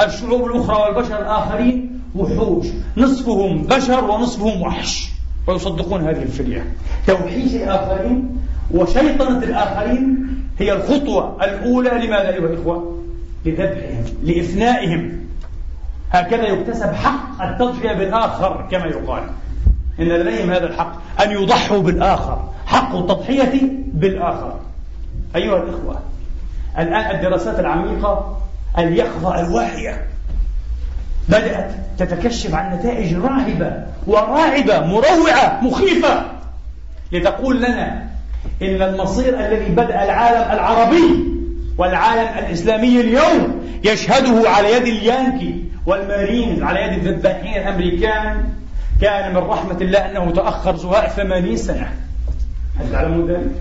[0.06, 2.66] الشعوب الأخرى والبشر الآخرين وحوش.
[2.98, 5.10] نصفهم بشر ونصفهم وحش.
[5.48, 6.66] ويصدقون هذه الفرية.
[7.08, 8.38] توحيش الآخرين
[8.72, 10.28] وشيطنة الآخرين
[10.60, 11.90] هي الخطوة الأولى.
[11.90, 12.98] لماذا أيها الإخوة؟
[13.46, 15.27] لذبحهم لإفنائهم
[16.12, 19.24] هكذا يكتسب حق التضحية بالآخر كما يقال.
[20.00, 22.50] إن لديهم هذا الحق أن يضحوا بالآخر.
[22.66, 23.62] حق التضحية
[23.94, 24.60] بالآخر.
[25.36, 26.00] أيها الإخوة
[26.80, 28.38] الآن الدراسات العميقة
[28.78, 30.06] اليقظة الواعية
[31.30, 36.26] بدأت تتكشف عن نتائج راهبة وراعبة مروعة مخيفة.
[37.12, 38.08] لتقول لنا
[38.62, 41.37] إن المصير الذي بدأ العالم العربي
[41.78, 48.44] والعالم الإسلامي اليوم يشهده على يد اليانكي والمارينز على يد الذباحين الأمريكان.
[49.02, 51.90] كان من رحمة الله أنه تأخر زهاء ثمانين سنة.
[52.80, 53.52] هل تعلمون ذلك؟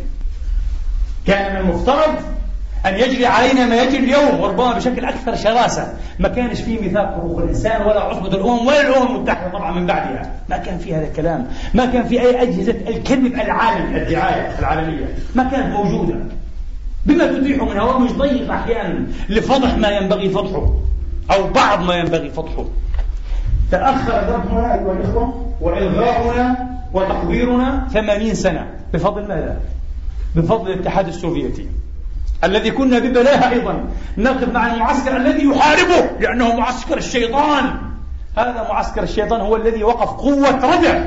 [1.27, 2.15] كان من المفترض
[2.87, 5.95] أن يجري علينا ما يجري اليوم وربما بشكل أكثر شراسة.
[6.19, 10.33] ما كانش فيه ميثاق حقوق الإنسان ولا عصبة الأمم ولا الأمم المتحدة طبعا من بعدها.
[10.51, 11.49] ما كان في هذا الكلام.
[11.75, 15.15] ما كان في أي أجهزة الكذب العالمي الدعاية العالمية.
[15.35, 16.15] ما كانت موجودة.
[17.07, 20.75] بما تتيح من هوامش ضيقة أحيانا لفضح ما ينبغي فضحه
[21.31, 22.65] أو بعض ما ينبغي فضحه.
[23.71, 28.67] تأخر ذبحنا أيها الإخوة وإلغاؤنا وتقديرنا ثمانين سنة.
[28.93, 29.61] بفضل ماذا؟
[30.37, 31.67] بفضل الاتحاد السوفيتي
[32.45, 33.85] الذي كنا ببلاها أيضا.
[34.19, 37.77] نقف مع المعسكر الذي يحاربه لأنه معسكر الشيطان.
[38.39, 41.05] هذا معسكر الشيطان هو الذي وقف قوة ردع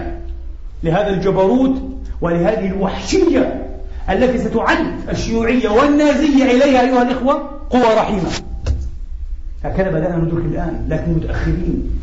[0.83, 1.81] لهذا الجبروت
[2.21, 3.68] ولهذه الوحشية
[4.09, 8.29] التي ستعد الشيوعية والنازية إليها أيها الإخوة قوة رحيمة.
[9.63, 12.01] هكذا بدأنا ندرك الآن لكن متأخرين.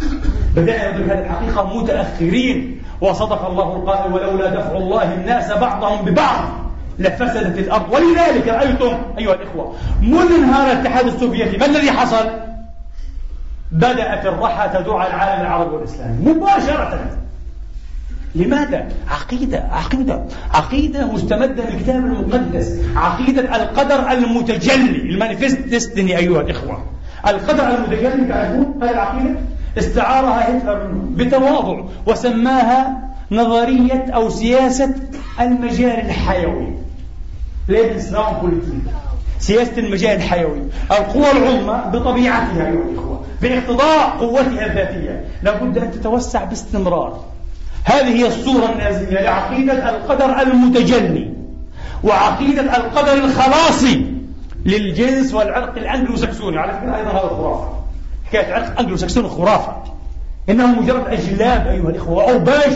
[0.57, 2.83] بدأنا ندرك هذه الحقيقة متأخرين.
[3.01, 6.45] وصدق الله القائل ولولا دفع الله الناس بعضهم ببعض
[6.99, 7.93] لفسدت الأرض.
[7.93, 12.31] ولذلك رأيتم أيها الإخوة منذ انهار الاتحاد السوفيتي ما الذي حصل؟
[13.73, 17.26] بدأت الرحى تدعو على العالم العربي والإسلامي مباشرة.
[18.35, 20.25] لماذا؟ عقيدة عقيدة.
[20.55, 22.81] عقيدة مستمدة من الكتاب المقدس.
[22.97, 25.03] عقيدة القدر المتجلي.
[25.03, 26.85] المانيفست ديستني أيها الإخوة.
[27.29, 29.35] القدر المتجلي تعرفون؟ هذه العقيدة؟
[29.79, 31.85] استعارها هتلر بتواضع.
[32.07, 34.95] وسماها نظرية أو سياسة
[35.41, 36.75] المجال الحيوي.
[39.39, 40.63] سياسة المجال الحيوي.
[40.91, 43.23] القوى العظمى بطبيعتها أيها الإخوة.
[43.43, 45.25] باقتضاء قوتها الذاتية.
[45.43, 47.25] لابد أن تتوسع باستمرار.
[47.87, 51.33] هذه هي الصورة النازية لعقيدة القدر المتجلي
[52.05, 54.07] وعقيدة القدر الخلاصي
[54.65, 57.69] للجنس والعرق الأنجلو سكسوني على فكرة أيضا هذا خرافة.
[58.29, 59.77] حكاية عرق أنجلو سكسوني خرافة.
[60.49, 62.75] إنه مجرد أجلاب أيها الإخوة وأوباش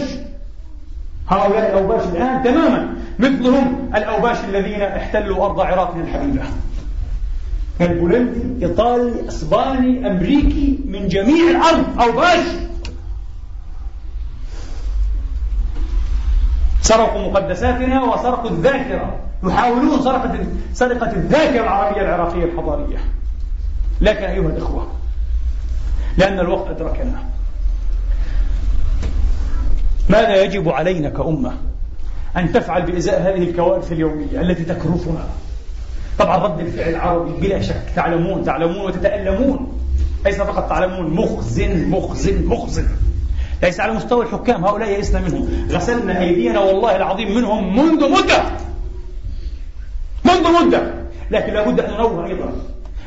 [1.29, 6.43] هؤلاء الأوباش الآن تماما مثلهم الأوباش الذين احتلوا أرض عراقنا الحبيبة.
[7.81, 12.70] البولندي إيطالي إسباني أمريكي من جميع الأرض أوباش.
[16.91, 19.17] سرقوا مقدساتنا وسرقوا الذاكرة.
[19.45, 22.99] يحاولون سرقة سرقة الذاكرة العربية العراقية الحضارية.
[24.01, 24.87] لكن أيها الإخوة
[26.17, 27.23] لأن الوقت أدركنا.
[30.09, 31.53] ماذا يجب علينا كأمة
[32.37, 35.25] أن تفعل بإزاء هذه الكوارث اليومية التي تكرفنا؟
[36.19, 37.83] طبعا رد الفعل العربي بلا شك.
[37.97, 39.81] تعلمون تعلمون وتتألمون.
[40.25, 42.87] ليس فقط تعلمون مخزن مخزن مخزن.
[43.63, 44.65] ليس على مستوى الحكام.
[44.65, 45.49] هؤلاء يئسنا منهم.
[45.71, 48.43] غسلنا أيدينا والله العظيم منهم منذ مدة.
[50.25, 50.95] منذ مدة.
[51.31, 52.53] لكن لابد أن ننوه أيضا.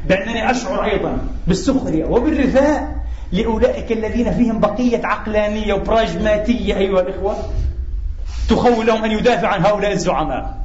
[0.10, 2.96] بأنني أشعر أيضا بالسخرية وبالرثاء
[3.32, 7.36] لأولئك الذين فيهم بقية عقلانية وبراجماتية أيها الإخوة.
[8.50, 10.58] تخول لهم أن يدافع عن هؤلاء الزعماء.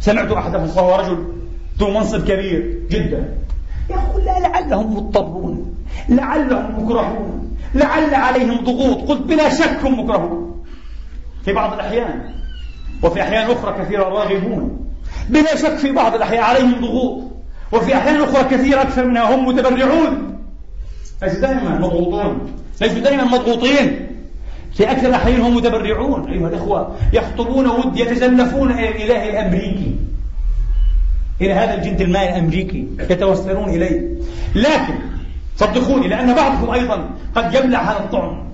[0.00, 1.26] سمعت أحدهم وهو رجل
[1.78, 3.38] ذو منصب كبير جدا.
[3.90, 5.75] يقول لا لعلهم مضطرون.
[6.08, 9.08] لعلهم مكرهون لعل عليهم ضغوط.
[9.08, 10.64] قلت بلا شك هم مكرهون
[11.44, 12.22] في بعض الأحيان
[13.02, 14.86] وفي أحيان أخرى كثيرة راغبون.
[15.28, 17.24] بلا شك في بعض الأحيان عليهم ضغوط.
[17.72, 20.38] وفي أحيان أخرى كثيرة أكثر منها هم متبرعون.
[21.22, 22.52] ليسوا دائما مضغوطون.
[22.80, 24.06] ليسوا دائما مضغوطين.
[24.74, 26.28] في أكثر الأحيان هم متبرعون.
[26.28, 29.96] أيها الإخوة يخطبون ود يتزلفون إلى الإله الأمريكي.
[31.40, 34.08] إلى هذا الجنتلمان الأمريكي يتوسلون إليه.
[34.54, 34.94] لكن
[35.56, 38.46] صدقوني لأن بعضكم أيضا قد يبلع هذا الطعم.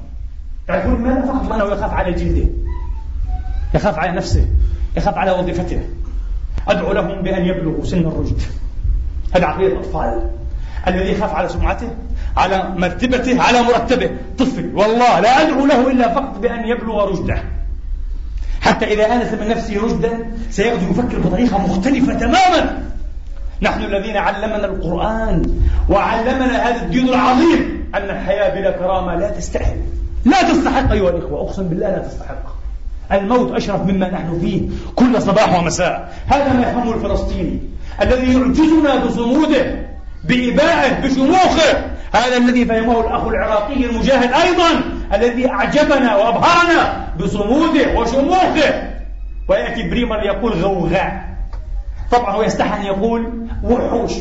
[0.69, 2.49] تعرفون لماذا؟ فقط لأنه يخاف على جلده.
[3.75, 4.47] يخاف على نفسه.
[4.97, 5.81] يخاف على وظيفته.
[6.69, 8.41] أدعو لهم بأن يبلغوا سن الرشد.
[9.35, 10.31] هذا عقلية الأطفال.
[10.89, 11.89] الذي يخاف على سمعته
[12.37, 14.11] على مرتبته على مرتبه.
[14.39, 14.71] طفل.
[14.75, 17.43] والله لا أدعو له إلا فقط بأن يبلغ رشده.
[18.61, 22.83] حتى إذا آنس من نفسه رشدا سيبدو يفكر بطريقة مختلفة تماما.
[23.63, 25.43] نحن الذين علمنا القرآن
[25.89, 29.75] وعلمنا هذا الدين العظيم أن الحياة بلا كرامة لا تستحق.
[30.25, 31.41] لا تستحق أيها الإخوة.
[31.41, 32.43] أقسم بالله لا تستحق.
[33.13, 34.63] الموت أشرف مما نحن فيه
[34.95, 36.13] كل صباح ومساء.
[36.27, 37.61] هذا ما يفهمه الفلسطيني
[38.03, 39.89] الذي يعجزنا بصموده
[40.25, 41.79] بإبائه بشموخه.
[42.13, 44.71] هذا الذي فهمه الأخ العراقي المجاهد أيضا
[45.15, 48.93] الذي أعجبنا وأبهرنا بصموده وشموخه.
[49.49, 51.33] ويأتي بريمر يقول غوغاء.
[52.13, 54.13] طبعا هو يستحي أن يقول وحوش.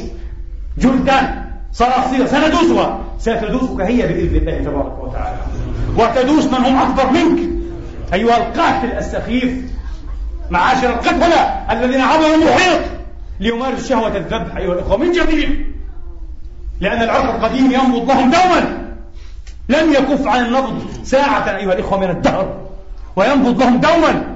[0.78, 1.46] جلدان.
[1.72, 5.38] صراصير سندوسها ستدوسك هي بإذن الله تبارك وتعالى.
[5.98, 7.40] وتدوس من هم أكبر منك.
[8.14, 9.72] أيها القاتل السخيف.
[10.50, 12.82] معاشر القتلة الذين عبروا المحيط.
[13.40, 15.66] ليمارسوا شهوة الذبح أيها الأخوة من جديد
[16.80, 18.92] لأن العرق القديم ينبض لهم دوما.
[19.70, 22.58] لم يكف عن النبض ساعة أيها الإخوة من الدهر.
[23.16, 24.36] وينبض لهم دوما.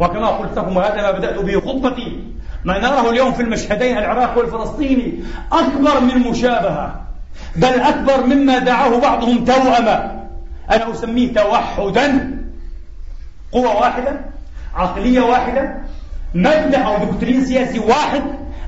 [0.00, 2.24] وكما قلت لكم وهذا ما بدأت به خطبتي.
[2.64, 7.00] ما نراه اليوم في المشهدين العراقي والفلسطيني أكبر من مشابهة
[7.56, 10.20] بل أكبر مما دعاه بعضهم توأمة.
[10.70, 12.38] أنا أسميه توحدا
[13.52, 14.20] قوة واحدة
[14.74, 15.74] عقلية واحدة
[16.34, 18.22] مبدأ أو دكتورين سياسي واحد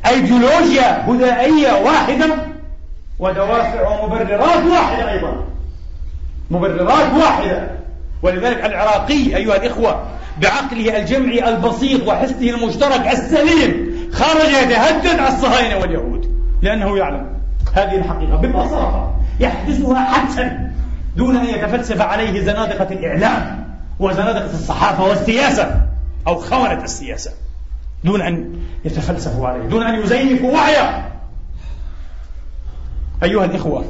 [0.09, 2.27] أيديولوجيا بدائية واحدة
[3.19, 5.45] ودوافع ومبررات واحدة أيضا.
[6.51, 7.71] مبررات واحدة.
[8.23, 10.03] ولذلك العراقي أيها الإخوة
[10.41, 17.27] بعقله الجمعي البسيط وحسه المشترك السليم خرج يتهدد على الصهاينة واليهود لأنه يعلم
[17.75, 20.73] هذه الحقيقة ببساطة يحدثها حدسا
[21.17, 23.65] دون أن يتفلسف عليه زنادقة الإعلام
[23.99, 25.81] وزنادقة الصحافة والسياسة
[26.27, 27.31] أو خونة السياسة
[28.05, 31.09] دون أن يتفلسفوا عليه دون أن يزيفوا وعيه
[33.23, 33.85] أيها الإخوة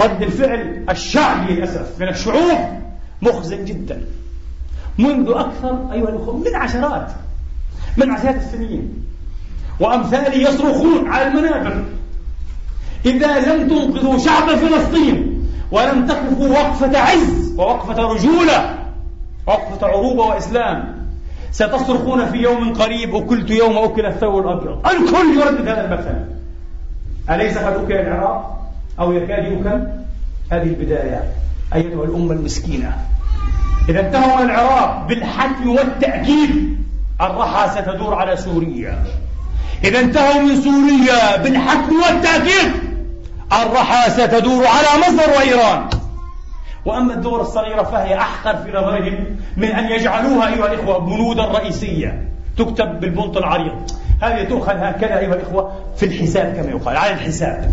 [0.00, 2.58] رد الفعل الشعبي للأسف من الشعوب
[3.22, 4.04] مخزن جدا.
[4.98, 7.12] منذ أكثر أيها الأخوة من عشرات
[7.96, 9.04] من عشرات السنين
[9.80, 11.84] وأمثالي يصرخون على المنابر.
[13.06, 18.78] إذا لم تنقذوا شعب فلسطين ولم تقفوا وقفة عز ووقفة رجولة
[19.46, 21.04] وقفة عروبة وإسلام
[21.52, 24.86] ستصرخون في يوم قريب أكلت يوم أكل الثور الأبيض.
[24.86, 26.24] الكل يردد هذا المثل.
[27.30, 28.63] أليس قد أكل العراق؟
[29.00, 29.86] أو يكاد يؤكل
[30.50, 31.24] هذه البداية
[31.74, 32.96] أيتها الأمة المسكينة.
[33.88, 36.78] إذا انتهوا من العراق بالحتم والتأكيد
[37.20, 39.04] الرحى ستدور على سوريا.
[39.84, 42.72] إذا انتهوا من سوريا بالحتم والتأكيد
[43.52, 45.88] الرحى ستدور على مصر وإيران.
[46.84, 52.28] وأما الدول الصغيرة فهي أحقر في نظرهم من أن يجعلوها أيها الإخوة بنودا رئيسية.
[52.58, 53.90] تكتب بالبنط العريض
[54.22, 57.72] هذه تؤخذ هكذا أيها الإخوة في الحساب كما يقال على الحساب.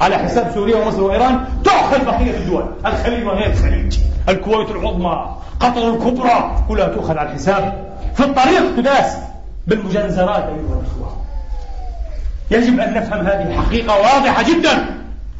[0.00, 2.64] على حساب سوريا ومصر وإيران تؤخذ بقية الدول.
[2.86, 7.84] الخليج وغير الخليج الكويت العظمى قطر الكبرى كلها تؤخذ على الحساب.
[8.14, 9.16] في الطريق تداس
[9.66, 11.16] بالمجنزرات أيها الإخوة.
[12.50, 14.86] يجب أن نفهم هذه الحقيقة واضحة جدا.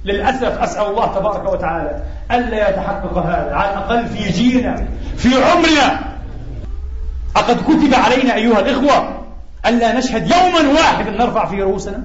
[0.05, 3.55] للأسف أسأل الله تبارك وتعالى ألا يتحقق هذا.
[3.55, 4.85] على الأقل في جيلنا
[5.17, 6.01] في عمرنا.
[7.37, 9.09] أقد كتب علينا أيها الإخوة
[9.67, 12.01] ألا نشهد يوما واحدا نرفع فيه رؤوسنا.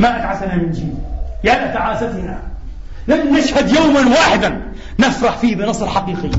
[0.00, 0.94] ما أتعسنا من جيل.
[1.44, 2.38] يا لتعاستنا
[3.08, 4.62] لن نشهد يوما واحدا
[4.98, 6.30] نفرح فيه بنصر حقيقي.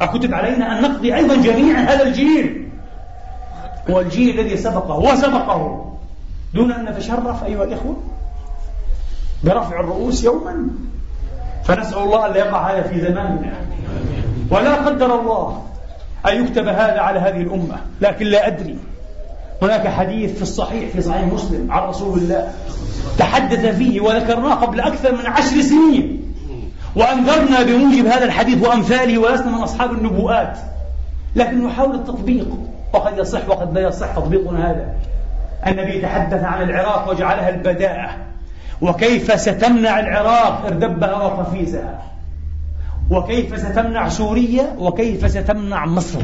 [0.00, 2.68] أكتب علينا أن نقضي أيضا جميعا هذا الجيل.
[3.88, 5.92] والجيل الذي سبقه وسبقه.
[6.54, 7.96] دون أن نتشرف أيها الإخوة
[9.44, 10.66] برفع الرؤوس يوما.
[11.64, 13.52] فنسأل الله أن لا يقع هذا في زماننا.
[14.50, 15.66] ولا قدر الله
[16.28, 17.76] أن يكتب هذا على هذه الأمة.
[18.00, 18.78] لكن لا أدري
[19.62, 22.52] هناك حديث في الصحيح في صحيح مسلم عن رسول الله.
[23.18, 26.34] تحدث فيه وذكرناه قبل أكثر من عشر سنين.
[26.96, 30.58] وأنذرنا بموجب هذا الحديث وأمثاله ولسنا من أصحاب النبوءات.
[31.36, 32.48] لكن نحاول التطبيق.
[32.92, 34.94] وقد يصح وقد لا يصح تطبيقنا هذا.
[35.66, 38.10] النبي تحدث عن العراق وجعلها البداءة
[38.80, 42.02] وكيف ستمنع العراق اردبها وقفيزها
[43.10, 44.76] وكيف ستمنع سوريا.
[44.78, 46.20] وكيف ستمنع مصر.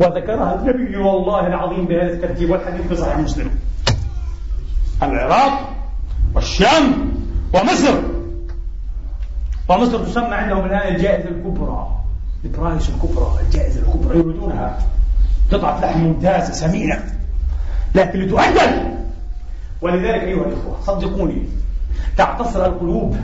[0.00, 3.50] وذكرها النبي والله العظيم بهذا الترتيب والحديث في صحيح مسلم.
[5.02, 5.72] العراق
[6.34, 7.12] والشام
[7.54, 7.94] ومصر.
[9.68, 11.86] ومصر تسمى عندهم الآن الجائزة الكبرى
[12.44, 14.78] البرايس الكبرى الجائزة الكبرى يريدونها.
[15.52, 17.04] قطعة لحم ممتازة سمينة.
[17.94, 18.94] لكن لتؤجل
[19.82, 21.42] ولذلك أيها الإخوة صدقوني
[22.16, 23.16] تعتصر القلوب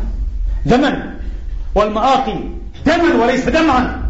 [0.66, 1.14] دما
[1.74, 2.38] والمآقي
[2.86, 4.02] دما وليس دمعا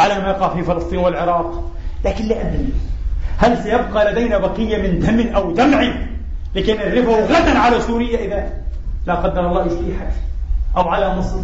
[0.00, 1.70] على ما يقع في فلسطين والعراق.
[2.04, 2.72] لكن لا أدري.
[3.38, 5.92] هل سيبقى لدينا بقية من دم أو دمع
[6.54, 8.52] لكي نرفه غدا على سوريا إذا
[9.06, 10.12] لا قدر الله اجتيحت
[10.76, 11.40] أو على مصر؟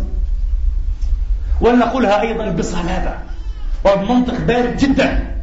[1.61, 3.15] ولنقولها أيضا بصلابة
[3.85, 5.37] وبمنطق بارد جدا.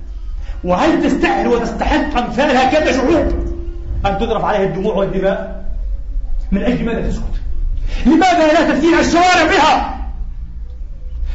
[0.63, 3.33] وهل تستاهل وتستحق أمثال هكذا شعوب
[4.05, 5.65] أن تذرف عليها الدموع والدماء؟
[6.51, 7.23] من أجل ماذا تسكت؟
[8.05, 9.99] لماذا لا تسير الشوارع بها؟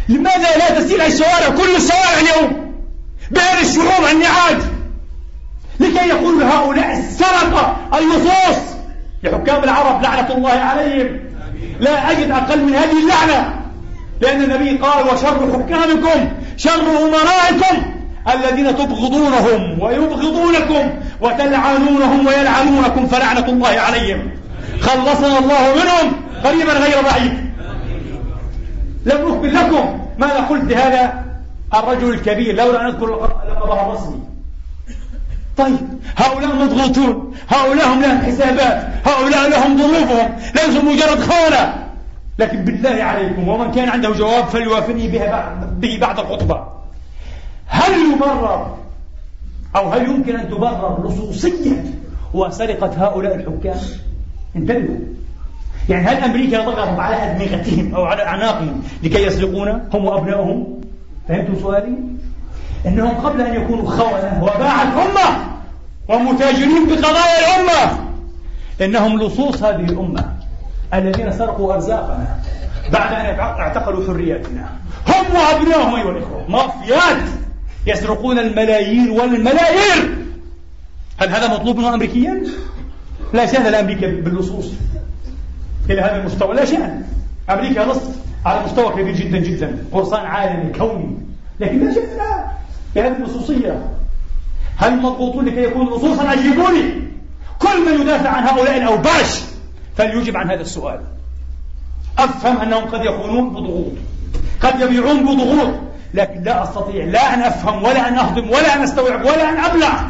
[0.08, 2.67] لماذا لا تسير الشوارع كل الشوارع اليوم؟
[3.30, 4.58] بهذه الشعوب النعاج
[5.80, 8.76] لكي يقول هؤلاء السرقة اللصوص
[9.22, 11.20] لحكام العرب لعنة الله عليهم.
[11.80, 13.54] لا أجد أقل من هذه اللعنة
[14.20, 17.92] لأن النبي قال وشر حكامكم شر أمرائكم
[18.34, 24.30] الذين تبغضونهم ويبغضونكم وتلعنونهم ويلعنونكم فلعنة الله عليهم.
[24.80, 26.12] خلصنا الله منهم
[26.44, 27.48] قريبا غير بعيد.
[29.06, 31.27] لم أخبر لكم ماذا قلت لهذا
[31.74, 33.06] الرجل الكبير لولا أن أذكر
[33.48, 34.20] لقبها الرسمي
[35.56, 35.76] طيب
[36.16, 41.88] هؤلاء مضغوطون هؤلاء هم لهم حسابات هؤلاء لهم ظروفهم ليسوا مجرد خونة
[42.38, 45.08] لكن بالله عليكم ومن كان عنده جواب فليوافني
[45.78, 46.66] به بعد الخطبة.
[47.66, 48.76] هل يبرر
[49.76, 51.84] أو هل يمكن أن تبرر لصوصية
[52.34, 53.80] وسرقة هؤلاء الحكام؟
[54.56, 54.98] انتبهوا.
[55.88, 60.77] يعني هل أمريكا ضغطت على أدمغتهم أو على أعناقهم لكي يسرقون؟ هم وأبنائهم؟
[61.28, 61.94] فهمتوا سؤالي؟
[62.86, 65.48] إنهم قبل أن يكونوا خونة وباع الأمة
[66.08, 67.98] ومتاجرين بقضايا الأمة.
[68.80, 70.32] إنهم لصوص هذه الأمة
[70.94, 72.40] الذين سرقوا أرزاقنا
[72.92, 74.68] بعد أن اعتقلوا حرياتنا.
[75.08, 76.44] هم وأبنائهم أيها الإخوة.
[76.48, 77.28] مافيات
[77.86, 80.16] يسرقون الملايين والملايير.
[81.18, 82.42] هل هذا مطلوب منه أمريكيا؟
[83.32, 84.72] لا شأن لأمريكا باللصوص
[85.90, 86.54] إلى هذا المستوى.
[86.54, 87.02] لا شأن.
[87.50, 88.00] أمريكا نص
[88.46, 89.84] على مستوى كبير جدا جدا.
[89.92, 91.17] قرصان عالمي كوني.
[91.60, 92.58] لكن لا شأن لها
[92.94, 93.82] بهذه النصوصية
[94.76, 97.08] هل مضغوطون لكي يكونوا نصوصا أجيبوني.
[97.58, 99.40] كل من يدافع عن هؤلاء الأوباش
[99.96, 101.00] فليجب عن هذا السؤال.
[102.18, 103.92] أفهم أنهم قد يخونون بضغوط
[104.60, 105.74] قد يبيعون بضغوط
[106.14, 110.08] لكن لا أستطيع لا أن أفهم ولا أن أهضم ولا أن أستوعب ولا أن أبلع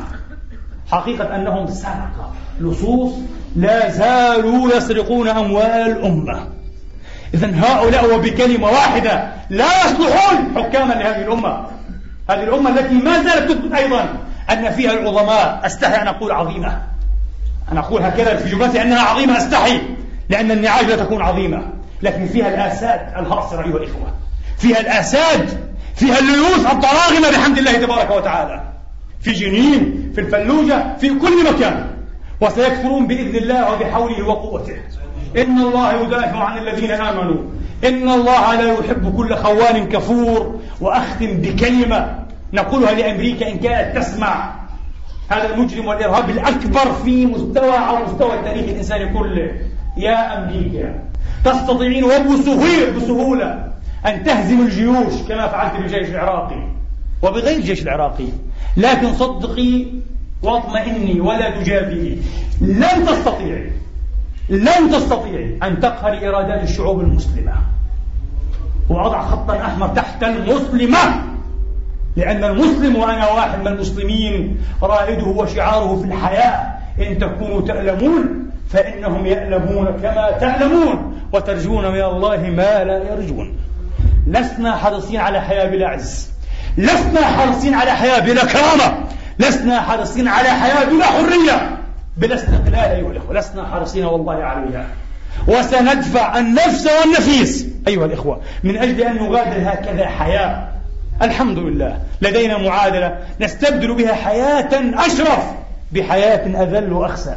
[0.91, 2.33] حقيقة أنهم سرقة.
[2.61, 3.13] لصوص
[3.57, 6.58] لا زالوا يسرقون أموال الأمة.
[7.35, 11.67] إذا هؤلاء وبكلمة واحدة لا يصلحون حكاما لهذه الأمة.
[12.31, 14.15] هذه الأمة التي ما زالت تثبت أيضا
[14.51, 16.83] أن فيها العظماء أستحي أن أقول عظيمة.
[17.73, 19.81] أنا أقول هكذا في جملتي أنها عظيمة أستحي
[20.29, 21.63] لأن النعاج لا تكون عظيمة
[22.03, 24.15] لكن فيها الآساد الهاصرة أيها الإخوة.
[24.59, 25.49] فيها الآساد
[25.97, 28.63] فيها الليوث الطراغمة بحمد الله تبارك وتعالى.
[29.21, 31.87] في جنين في الفلوجة في كل مكان.
[32.41, 34.77] وسيكثرون بإذن الله وبحوله وقوته.
[35.37, 37.43] إن الله يدافع عن الذين آمنوا.
[37.85, 42.19] إن الله لا يحب كل خوان كفور وأختم بكلمة.
[42.53, 44.55] نقولها لأمريكا إن كانت تسمع.
[45.29, 49.53] هذا المجرم والإرهاب الأكبر في مستوى على مستوى التاريخ الإنساني كله.
[49.97, 50.95] يا أمريكا
[51.45, 53.69] تستطيعين وبسهولة بسهولة
[54.07, 56.69] أن تهزم الجيوش كما فعلت بالجيش العراقي.
[57.23, 58.29] وبغير الجيش العراقي.
[58.77, 59.87] لكن صدقي
[60.43, 62.17] واطمئني ولا تجابهي
[62.61, 63.71] لن تستطيعي
[64.49, 67.53] لن تستطيعي أن تقهري إرادات الشعوب المسلمة.
[68.89, 70.99] وأضع خطا أحمر تحت المسلمة.
[72.17, 76.67] لأن المسلم وأنا واحد من المسلمين رائده وشعاره في الحياة
[77.01, 83.57] إن تكونوا تألمون فإنهم يألمون كما تعلمون وترجون من الله ما لا يرجون.
[84.27, 86.31] لسنا حريصين على حياة بلا عز.
[86.79, 89.05] لسنا حريصين على حياة بلا كرامة.
[89.39, 91.79] لسنا حريصين على حياة بلا حرية.
[92.19, 94.87] بلا استقلال أيها الأخوة لسنا حريصين والله عليها.
[95.49, 97.67] وسندفع النفس والنفيس.
[97.89, 100.69] أيها الإخوة من أجل أن نغادر هكذا حياة.
[101.23, 101.99] الحمد لله.
[102.23, 104.69] لدينا معادلة نستبدل بها حياة
[105.07, 105.45] أشرف
[105.93, 107.37] بحياة أذل وأخسى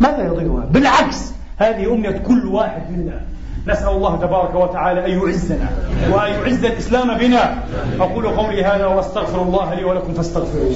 [0.00, 3.20] ماذا يضيرها؟ بالعكس هذه أمنية كل واحد منا.
[3.66, 5.68] نسأل الله تبارك وتعالى أن يعزنا
[6.10, 7.58] وأن يعز الإسلام بنا.
[8.00, 10.74] أقول قولي هذا وأستغفر الله لي ولكم فاستغفروه.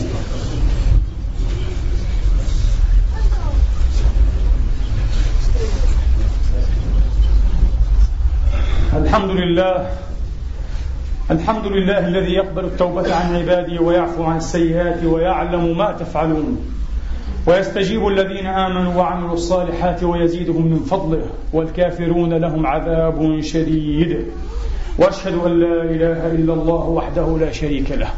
[8.96, 9.86] الحمد لله.
[11.30, 16.58] الحمد لله الذي يقبل التوبة عن عباده ويعفو عن السيئات ويعلم ما تفعلون.
[17.46, 21.26] ويستجيب الذين آمنوا وعملوا الصالحات ويزيدهم من فضله.
[21.52, 24.26] والكافرون لهم عذاب شديد.
[24.98, 28.08] وأشهد أن لا إله إلا الله وحده لا شريك له.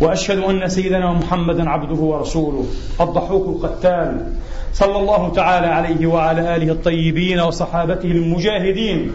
[0.00, 2.66] وأشهد أن سيدنا محمدا عبده ورسوله.
[3.00, 4.26] الضحوك القتال.
[4.72, 9.12] صلى الله تعالى عليه وعلى آله الطيبين وصحابته المجاهدين.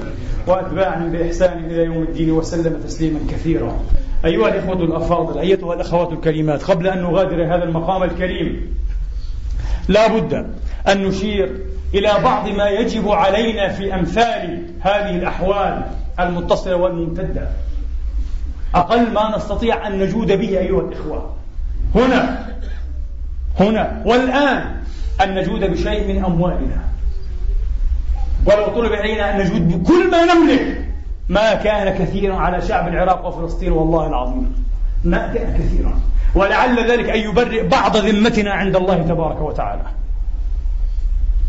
[0.48, 3.80] وأتباعهم بإحسان إلى يوم الدين وسلم تسليما كثيرا.
[4.26, 8.78] أيها الإخوة الأفاضل أيتها الأخوات الكريمات قبل أن نغادر هذا المقام الكريم
[9.88, 10.34] لا بد
[10.88, 11.60] أن نشير
[11.94, 15.82] إلى بعض ما يجب علينا في أمثال هذه الأحوال
[16.20, 17.50] المتصلة والممتدة.
[18.76, 21.34] أقل ما نستطيع أن نجود به أيها الإخوة.
[21.96, 22.48] هنا
[23.60, 24.76] هنا والآن
[25.24, 26.84] أن نجود بشيء من أموالنا.
[28.46, 30.86] ولو طلب علينا أن نجود بكل ما نملك
[31.30, 34.66] ما كان كثيرا على شعب العراق وفلسطين والله العظيم.
[35.04, 36.00] ما كان كثيرا.
[36.36, 39.82] ولعل ذلك أن يبرئ بعض ذمتنا عند الله تبارك وتعالى.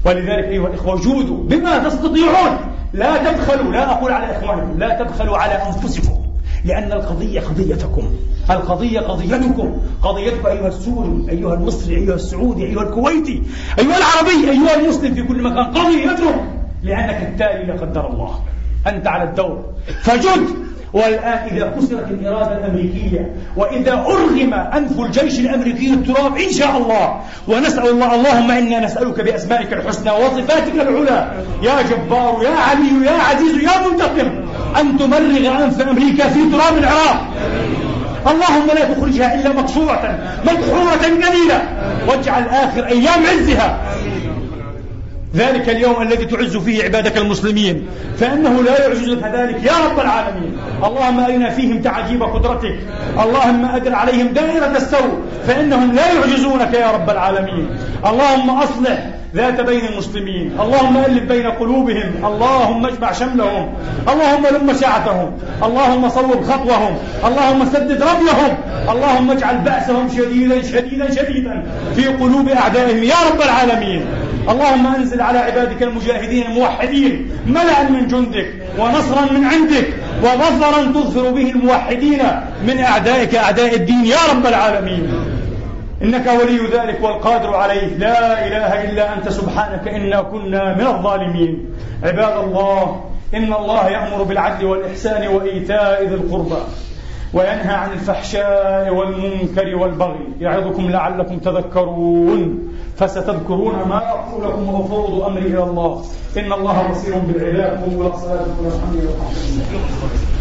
[0.05, 2.59] ولذلك أيها الإخوة جودوا بما تستطيعون.
[2.93, 6.17] لا تبخلوا لا أقول على إخوانكم لا تبخلوا على أنفسكم.
[6.65, 8.11] لأن القضية قضيتكم.
[8.51, 9.77] القضية قضيتكم.
[10.03, 13.43] قضيتك أيها السوري أيها المصري أيها السعودي أيها الكويتي
[13.79, 15.65] أيها العربي أيها المسلم في كل مكان.
[15.65, 16.56] قضيتهم.
[16.83, 18.41] لأنك التالي لا قدر الله.
[18.87, 19.65] أنت على الدور.
[20.03, 20.67] فجد.
[20.93, 27.21] والآن إذا كسرت الإرادة الأمريكية وإذا أرغم أنف الجيش الأمريكي التراب إن شاء الله.
[27.49, 31.33] ونسأل الله اللهم إنا نسألك بأسمائك الحسنى وصفاتك العلى.
[31.63, 34.47] يا جبار يا علي يا عزيز يا منتقم.
[34.81, 37.27] أن تمرغ أنف أمريكا في تراب العراق.
[38.27, 41.63] اللهم لا تخرجها إلا مقصورة مدحورة قليلة
[42.09, 43.79] واجعل آخر أيام عزها.
[45.37, 47.87] ذلك اليوم الذي تعز فيه عبادك المسلمين
[48.19, 50.59] فإنه لا يعجزك ذلك يا رب العالمين.
[50.85, 52.79] اللهم أرنا فيهم تعجيب قدرتك.
[53.23, 57.69] اللهم أدر عليهم دائرة السوء فإنهم لا يعجزونك يا رب العالمين.
[58.07, 58.99] اللهم أصلح
[59.35, 60.61] ذات بين المسلمين.
[60.61, 62.25] اللهم ألف بين قلوبهم.
[62.25, 63.75] اللهم اجمع شملهم.
[64.09, 66.95] اللهم لم شعثهم اللهم صوب خطوهم.
[67.25, 68.53] اللهم سدد رميهم.
[68.89, 71.63] اللهم اجعل بأسهم شديدا شديدا شديدا
[71.97, 73.05] في قلوب أعدائهم.
[73.05, 74.07] يا رب العالمين.
[74.49, 78.49] اللهم أنزل على عبادك المجاهدين الموحدين ملأ من جندك
[78.79, 79.89] ونصرا من عندك
[80.23, 82.23] وظفرا تظفر به الموحدين
[82.67, 84.05] من أعدائك أعداء الدين.
[84.05, 85.36] يا رب العالمين.
[86.03, 87.87] إنك ولي ذلك والقادر عليه.
[87.87, 91.75] لا إله إلا أنت سبحانك إنا كنا من الظالمين.
[92.03, 93.01] عباد الله
[93.35, 96.63] إن الله يأمر بالعدل والإحسان وإيتاء ذي القربى
[97.35, 100.27] وينهى عن الفحشاء والمنكر والبغي.
[100.41, 102.69] يعظكم لعلكم تذكرون.
[102.97, 106.05] فستذكرون ما أقول لكم وأفوض أمري إلى الله.
[106.37, 110.36] إن الله بصير بالعباد قوموا إلى صلاتكم والحمد لله